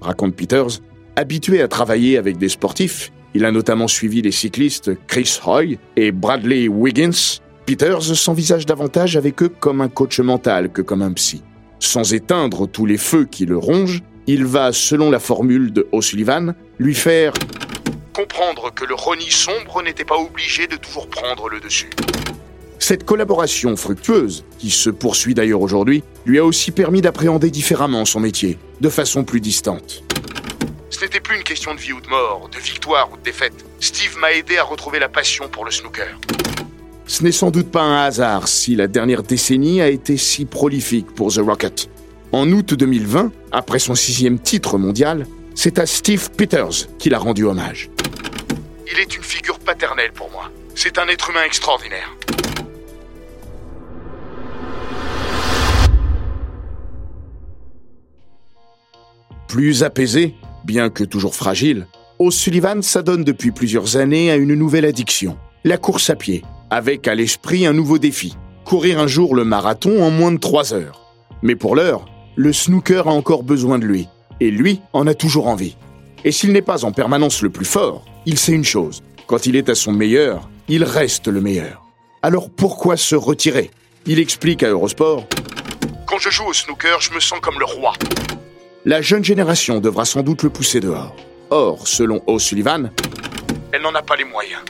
Raconte 0.00 0.34
Peters, 0.34 0.80
habitué 1.16 1.62
à 1.62 1.68
travailler 1.68 2.18
avec 2.18 2.36
des 2.38 2.48
sportifs, 2.48 3.12
il 3.34 3.44
a 3.44 3.50
notamment 3.50 3.88
suivi 3.88 4.22
les 4.22 4.30
cyclistes 4.30 4.92
Chris 5.06 5.38
Hoy 5.44 5.78
et 5.96 6.12
Bradley 6.12 6.68
Wiggins. 6.68 7.40
Peters 7.66 8.02
s'envisage 8.02 8.64
davantage 8.64 9.16
avec 9.16 9.42
eux 9.42 9.48
comme 9.48 9.80
un 9.80 9.88
coach 9.88 10.20
mental 10.20 10.70
que 10.70 10.82
comme 10.82 11.02
un 11.02 11.12
psy. 11.12 11.42
Sans 11.80 12.14
éteindre 12.14 12.68
tous 12.68 12.86
les 12.86 12.96
feux 12.96 13.24
qui 13.24 13.44
le 13.44 13.58
rongent, 13.58 14.02
il 14.26 14.44
va, 14.46 14.72
selon 14.72 15.10
la 15.10 15.18
formule 15.18 15.72
de 15.72 15.86
O'Sullivan, 15.92 16.54
lui 16.78 16.94
faire 16.94 17.32
Comprendre 18.14 18.72
que 18.72 18.84
le 18.84 18.94
Ronnie 18.94 19.30
sombre 19.30 19.82
n'était 19.82 20.04
pas 20.04 20.16
obligé 20.16 20.68
de 20.68 20.76
toujours 20.76 21.08
prendre 21.08 21.48
le 21.48 21.58
dessus. 21.58 21.90
Cette 22.78 23.04
collaboration 23.04 23.74
fructueuse, 23.76 24.44
qui 24.58 24.70
se 24.70 24.90
poursuit 24.90 25.34
d'ailleurs 25.34 25.62
aujourd'hui, 25.62 26.04
lui 26.24 26.38
a 26.38 26.44
aussi 26.44 26.70
permis 26.70 27.00
d'appréhender 27.00 27.50
différemment 27.50 28.04
son 28.04 28.20
métier, 28.20 28.58
de 28.80 28.88
façon 28.88 29.24
plus 29.24 29.40
distante. 29.40 30.04
Ce 31.04 31.06
n'était 31.06 31.20
plus 31.20 31.36
une 31.36 31.42
question 31.42 31.74
de 31.74 31.80
vie 31.80 31.92
ou 31.92 32.00
de 32.00 32.08
mort, 32.08 32.48
de 32.50 32.58
victoire 32.58 33.12
ou 33.12 33.18
de 33.18 33.22
défaite. 33.22 33.66
Steve 33.78 34.16
m'a 34.16 34.32
aidé 34.32 34.56
à 34.56 34.64
retrouver 34.64 34.98
la 34.98 35.10
passion 35.10 35.50
pour 35.50 35.66
le 35.66 35.70
snooker. 35.70 36.18
Ce 37.06 37.22
n'est 37.22 37.30
sans 37.30 37.50
doute 37.50 37.70
pas 37.70 37.82
un 37.82 38.06
hasard 38.06 38.48
si 38.48 38.74
la 38.74 38.86
dernière 38.86 39.22
décennie 39.22 39.82
a 39.82 39.88
été 39.88 40.16
si 40.16 40.46
prolifique 40.46 41.14
pour 41.14 41.30
The 41.30 41.40
Rocket. 41.40 41.90
En 42.32 42.50
août 42.50 42.72
2020, 42.72 43.32
après 43.52 43.80
son 43.80 43.94
sixième 43.94 44.38
titre 44.38 44.78
mondial, 44.78 45.26
c'est 45.54 45.78
à 45.78 45.84
Steve 45.84 46.30
Peters 46.30 46.88
qu'il 46.98 47.12
a 47.12 47.18
rendu 47.18 47.44
hommage. 47.44 47.90
Il 48.90 48.98
est 48.98 49.14
une 49.14 49.22
figure 49.22 49.58
paternelle 49.58 50.12
pour 50.12 50.30
moi. 50.30 50.50
C'est 50.74 50.96
un 50.96 51.06
être 51.08 51.28
humain 51.28 51.44
extraordinaire. 51.44 52.16
Plus 59.48 59.82
apaisé, 59.82 60.34
bien 60.64 60.90
que 60.90 61.04
toujours 61.04 61.34
fragile, 61.34 61.86
O'Sullivan 62.18 62.82
s'adonne 62.82 63.24
depuis 63.24 63.50
plusieurs 63.50 63.96
années 63.96 64.30
à 64.30 64.36
une 64.36 64.54
nouvelle 64.54 64.84
addiction, 64.84 65.36
la 65.64 65.78
course 65.78 66.10
à 66.10 66.16
pied, 66.16 66.44
avec 66.70 67.08
à 67.08 67.14
l'esprit 67.14 67.66
un 67.66 67.72
nouveau 67.72 67.98
défi, 67.98 68.36
courir 68.64 68.98
un 68.98 69.06
jour 69.06 69.34
le 69.34 69.44
marathon 69.44 70.02
en 70.02 70.10
moins 70.10 70.32
de 70.32 70.38
trois 70.38 70.72
heures. 70.72 71.00
Mais 71.42 71.56
pour 71.56 71.76
l'heure, 71.76 72.06
le 72.36 72.52
snooker 72.52 73.08
a 73.08 73.12
encore 73.12 73.42
besoin 73.42 73.78
de 73.78 73.84
lui, 73.84 74.08
et 74.40 74.50
lui 74.50 74.80
en 74.92 75.06
a 75.06 75.14
toujours 75.14 75.48
envie. 75.48 75.76
Et 76.24 76.32
s'il 76.32 76.52
n'est 76.52 76.62
pas 76.62 76.84
en 76.84 76.92
permanence 76.92 77.42
le 77.42 77.50
plus 77.50 77.66
fort, 77.66 78.04
il 78.26 78.38
sait 78.38 78.52
une 78.52 78.64
chose, 78.64 79.02
quand 79.26 79.46
il 79.46 79.56
est 79.56 79.68
à 79.68 79.74
son 79.74 79.92
meilleur, 79.92 80.48
il 80.68 80.84
reste 80.84 81.28
le 81.28 81.40
meilleur. 81.40 81.82
Alors 82.22 82.48
pourquoi 82.48 82.96
se 82.96 83.14
retirer? 83.14 83.70
Il 84.06 84.18
explique 84.18 84.62
à 84.62 84.68
Eurosport 84.68 85.26
Quand 86.06 86.18
je 86.18 86.30
joue 86.30 86.46
au 86.46 86.52
snooker, 86.52 87.00
je 87.00 87.12
me 87.12 87.20
sens 87.20 87.40
comme 87.40 87.58
le 87.58 87.64
roi 87.64 87.92
la 88.86 89.00
jeune 89.00 89.24
génération 89.24 89.80
devra 89.80 90.04
sans 90.04 90.22
doute 90.22 90.42
le 90.42 90.50
pousser 90.50 90.80
dehors. 90.80 91.16
Or, 91.50 91.88
selon 91.88 92.22
O'Sullivan, 92.26 92.90
elle 93.72 93.82
n'en 93.82 93.94
a 93.94 94.02
pas 94.02 94.16
les 94.16 94.24
moyens. 94.24 94.60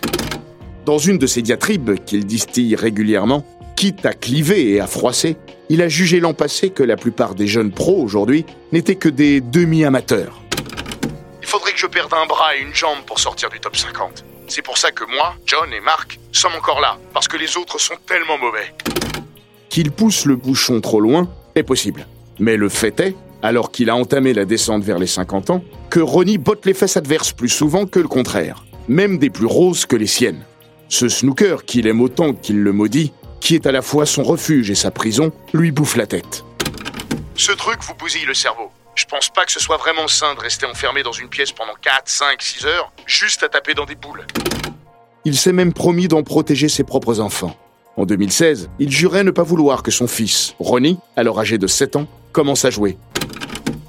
Dans 0.85 0.99
une 0.99 1.19
de 1.19 1.27
ses 1.27 1.43
diatribes 1.43 1.99
qu'il 2.05 2.25
distille 2.25 2.77
régulièrement, 2.77 3.45
quitte 3.77 4.07
à 4.07 4.13
cliver 4.13 4.71
et 4.71 4.81
à 4.81 4.87
froisser, 4.87 5.37
il 5.69 5.83
a 5.83 5.89
jugé 5.89 6.21
l'an 6.21 6.33
passé 6.33 6.71
que 6.71 6.83
la 6.83 6.97
plupart 6.97 7.35
des 7.35 7.47
jeunes 7.47 7.73
pros 7.73 8.01
aujourd'hui 8.01 8.47
n'étaient 8.71 8.95
que 8.95 9.09
des 9.09 9.41
demi-amateurs. 9.41 10.41
Il 11.43 11.49
faudrait 11.49 11.73
que 11.73 11.79
je 11.79 11.87
perde 11.87 12.13
un 12.15 12.27
bras 12.27 12.57
et 12.57 12.61
une 12.61 12.75
jambe 12.75 13.01
pour 13.07 13.19
sortir 13.19 13.49
du 13.51 13.59
top 13.59 13.77
50. 13.77 14.25
C'est 14.47 14.63
pour 14.63 14.79
ça 14.79 14.93
que 14.93 15.05
moi, 15.05 15.35
John 15.47 15.73
et 15.73 15.81
Mark 15.81 16.21
sommes 16.31 16.55
encore 16.57 16.81
là, 16.81 16.99
parce 17.13 17.27
que 17.27 17.37
les 17.37 17.57
autres 17.57 17.81
sont 17.81 17.97
tellement 18.07 18.39
mauvais. 18.39 18.75
Qu'il 19.71 19.91
pousse 19.91 20.25
le 20.27 20.37
bouchon 20.37 20.81
trop 20.81 21.01
loin 21.01 21.29
est 21.55 21.63
possible. 21.63 22.07
Mais 22.39 22.57
le 22.57 22.69
fait 22.69 23.01
est 23.01 23.15
alors 23.45 23.71
qu'il 23.71 23.91
a 23.91 23.95
entamé 23.95 24.33
la 24.33 24.47
descente 24.47 24.83
vers 24.85 24.99
les 24.99 25.07
50 25.07 25.51
ans, 25.51 25.63
que 25.91 26.01
Ronnie 26.01 26.39
botte 26.39 26.65
les 26.65 26.73
fesses 26.73 26.97
adverses 26.97 27.33
plus 27.33 27.51
souvent 27.51 27.85
que 27.85 28.01
le 28.01 28.09
contraire, 28.09 28.65
même 28.89 29.19
des 29.19 29.29
plus 29.29 29.45
roses 29.45 29.85
que 29.85 29.97
les 29.97 30.07
siennes. 30.07 30.47
Ce 30.89 31.11
snooker, 31.11 31.67
qu'il 31.67 31.87
aime 31.87 32.01
autant 32.01 32.33
qu'il 32.33 32.63
le 32.63 32.73
maudit, 32.73 33.13
qui 33.41 33.55
est 33.55 33.67
à 33.67 33.73
la 33.73 33.83
fois 33.83 34.07
son 34.07 34.23
refuge 34.23 34.71
et 34.71 34.75
sa 34.75 34.91
prison, 34.91 35.31
lui 35.53 35.73
bouffe 35.73 35.97
la 35.97 36.07
tête. 36.07 36.43
Ce 37.35 37.53
truc 37.53 37.81
vous 37.83 37.95
bousille 37.95 38.25
le 38.25 38.33
cerveau. 38.33 38.71
Je 38.95 39.05
pense 39.05 39.29
pas 39.29 39.45
que 39.45 39.53
ce 39.53 39.61
soit 39.61 39.77
vraiment 39.77 40.09
sain 40.09 40.35
de 40.35 40.41
rester 40.41 40.65
enfermé 40.65 41.03
dans 41.03 41.13
une 41.13 41.29
pièce 41.29 41.53
pendant 41.53 41.75
4, 41.83 42.05
5, 42.07 42.41
6 42.41 42.65
heures, 42.65 42.93
juste 43.05 43.43
à 43.43 43.51
taper 43.51 43.75
dans 43.75 43.85
des 43.85 43.97
boules. 43.97 44.27
Il 45.27 45.37
s'est 45.37 45.53
même 45.53 45.75
promis 45.75 46.09
d'en 46.09 46.23
protéger 46.23 46.71
ses 46.71 46.85
propres 46.85 47.21
enfants. 47.21 47.55
En 47.99 48.07
2016, 48.07 48.71
il 48.79 48.91
jurait 48.91 49.23
ne 49.23 49.31
pas 49.31 49.43
vouloir 49.43 49.83
que 49.83 49.91
son 49.91 50.07
fils, 50.07 50.55
Ronnie, 50.59 50.99
alors 51.15 51.39
âgé 51.39 51.59
de 51.59 51.67
7 51.67 51.97
ans, 51.97 52.07
commence 52.33 52.65
à 52.65 52.71
jouer. 52.71 52.97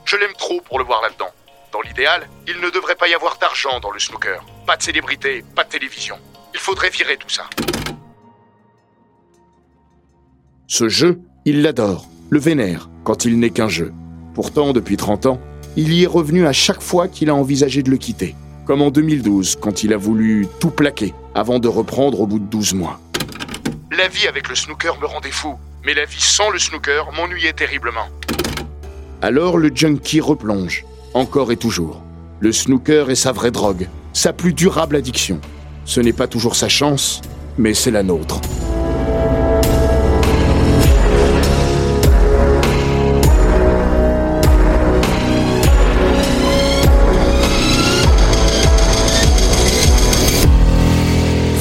Je 0.06 0.18
l'aime 0.18 0.34
trop 0.38 0.62
pour 0.62 0.78
le 0.78 0.86
voir 0.86 1.02
là-dedans. 1.02 1.32
Dans 1.74 1.82
l'idéal, 1.82 2.30
il 2.48 2.62
ne 2.62 2.70
devrait 2.70 2.96
pas 2.96 3.08
y 3.08 3.16
avoir 3.16 3.38
d'argent 3.40 3.80
dans 3.80 3.90
le 3.90 4.00
snooker. 4.00 4.46
Pas 4.68 4.78
de 4.78 4.84
célébrité, 4.84 5.44
pas 5.56 5.64
de 5.64 5.70
télévision. 5.70 6.18
Il 6.54 6.60
faudrait 6.60 6.92
virer 6.92 7.18
tout 7.18 7.30
ça. 7.30 7.50
Ce 10.68 10.90
jeu, 10.90 11.20
il 11.44 11.64
l'adore, 11.64 12.08
le 12.30 12.40
vénère, 12.40 12.88
quand 13.04 13.26
il 13.26 13.40
n'est 13.40 13.50
qu'un 13.50 13.68
jeu. 13.68 13.94
Pourtant, 14.36 14.74
depuis 14.74 14.96
30 14.96 15.26
ans, 15.26 15.42
il 15.76 15.92
y 15.92 16.04
est 16.04 16.08
revenu 16.08 16.46
à 16.46 16.54
chaque 16.54 16.82
fois 16.82 17.08
qu'il 17.08 17.32
a 17.32 17.36
envisagé 17.36 17.82
de 17.82 17.90
le 17.90 17.98
quitter. 17.98 18.36
Comme 18.66 18.84
en 18.84 18.92
2012, 18.92 19.58
quand 19.60 19.84
il 19.84 19.92
a 19.92 19.98
voulu 19.98 20.48
tout 20.60 20.72
plaquer, 20.72 21.16
avant 21.34 21.58
de 21.58 21.68
reprendre 21.68 22.22
au 22.22 22.28
bout 22.28 22.40
de 22.40 22.46
12 22.46 22.76
mois. 22.76 23.00
La 23.92 24.08
vie 24.08 24.28
avec 24.28 24.50
le 24.50 24.56
snooker 24.56 25.00
me 25.00 25.08
rendait 25.08 25.32
fou, 25.32 25.58
mais 25.84 25.96
la 25.96 26.06
vie 26.06 26.22
sans 26.22 26.52
le 26.52 26.60
snooker 26.60 27.12
m'ennuyait 27.12 27.54
terriblement. 27.54 28.08
Alors 29.22 29.58
le 29.58 29.72
junkie 29.74 30.22
replonge, 30.22 30.86
encore 31.14 31.52
et 31.52 31.58
toujours. 31.58 32.02
Le 32.40 32.52
snooker 32.52 33.10
est 33.10 33.16
sa 33.16 33.32
vraie 33.32 33.52
drogue, 33.52 33.88
sa 34.14 34.34
plus 34.34 34.54
durable 34.54 34.96
addiction. 34.96 35.40
Ce 35.86 36.00
n'est 36.00 36.14
pas 36.14 36.28
toujours 36.28 36.56
sa 36.56 36.68
chance, 36.68 37.22
mais 37.58 37.74
c'est 37.74 37.92
la 37.92 38.04
nôtre. 38.04 38.42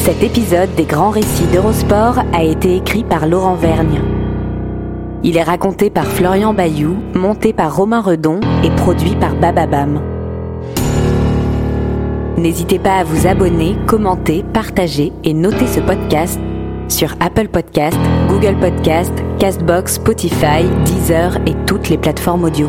Cet 0.05 0.23
épisode 0.23 0.75
des 0.75 0.85
grands 0.85 1.11
récits 1.11 1.47
d'Eurosport 1.53 2.19
a 2.33 2.43
été 2.43 2.77
écrit 2.77 3.05
par 3.05 3.27
Laurent 3.27 3.55
Vergne. 3.55 4.24
Il 5.27 5.39
est 5.39 5.43
raconté 5.43 5.89
par 5.89 6.05
Florian 6.05 6.53
Bayou, 6.53 6.99
monté 7.15 7.55
par 7.55 7.75
Romain 7.75 8.03
Redon 8.03 8.41
et 8.63 8.69
produit 8.71 9.17
par 9.17 9.35
Bababam. 9.35 10.03
N'hésitez 12.37 12.79
pas 12.79 12.97
à 12.99 13.05
vous 13.05 13.27
abonner, 13.27 13.75
commenter, 13.87 14.45
partager 14.53 15.13
et 15.25 15.33
noter 15.33 15.67
ce 15.67 15.81
podcast 15.81 16.39
sur 16.89 17.15
Apple 17.21 17.49
Podcast, 17.49 17.97
Google 18.29 18.57
Podcast, 18.61 19.15
Castbox, 19.39 19.95
Spotify, 19.95 20.65
Deezer 20.85 21.39
et 21.47 21.55
toutes 21.65 21.89
les 21.89 21.97
plateformes 21.97 22.45
audio. 22.45 22.69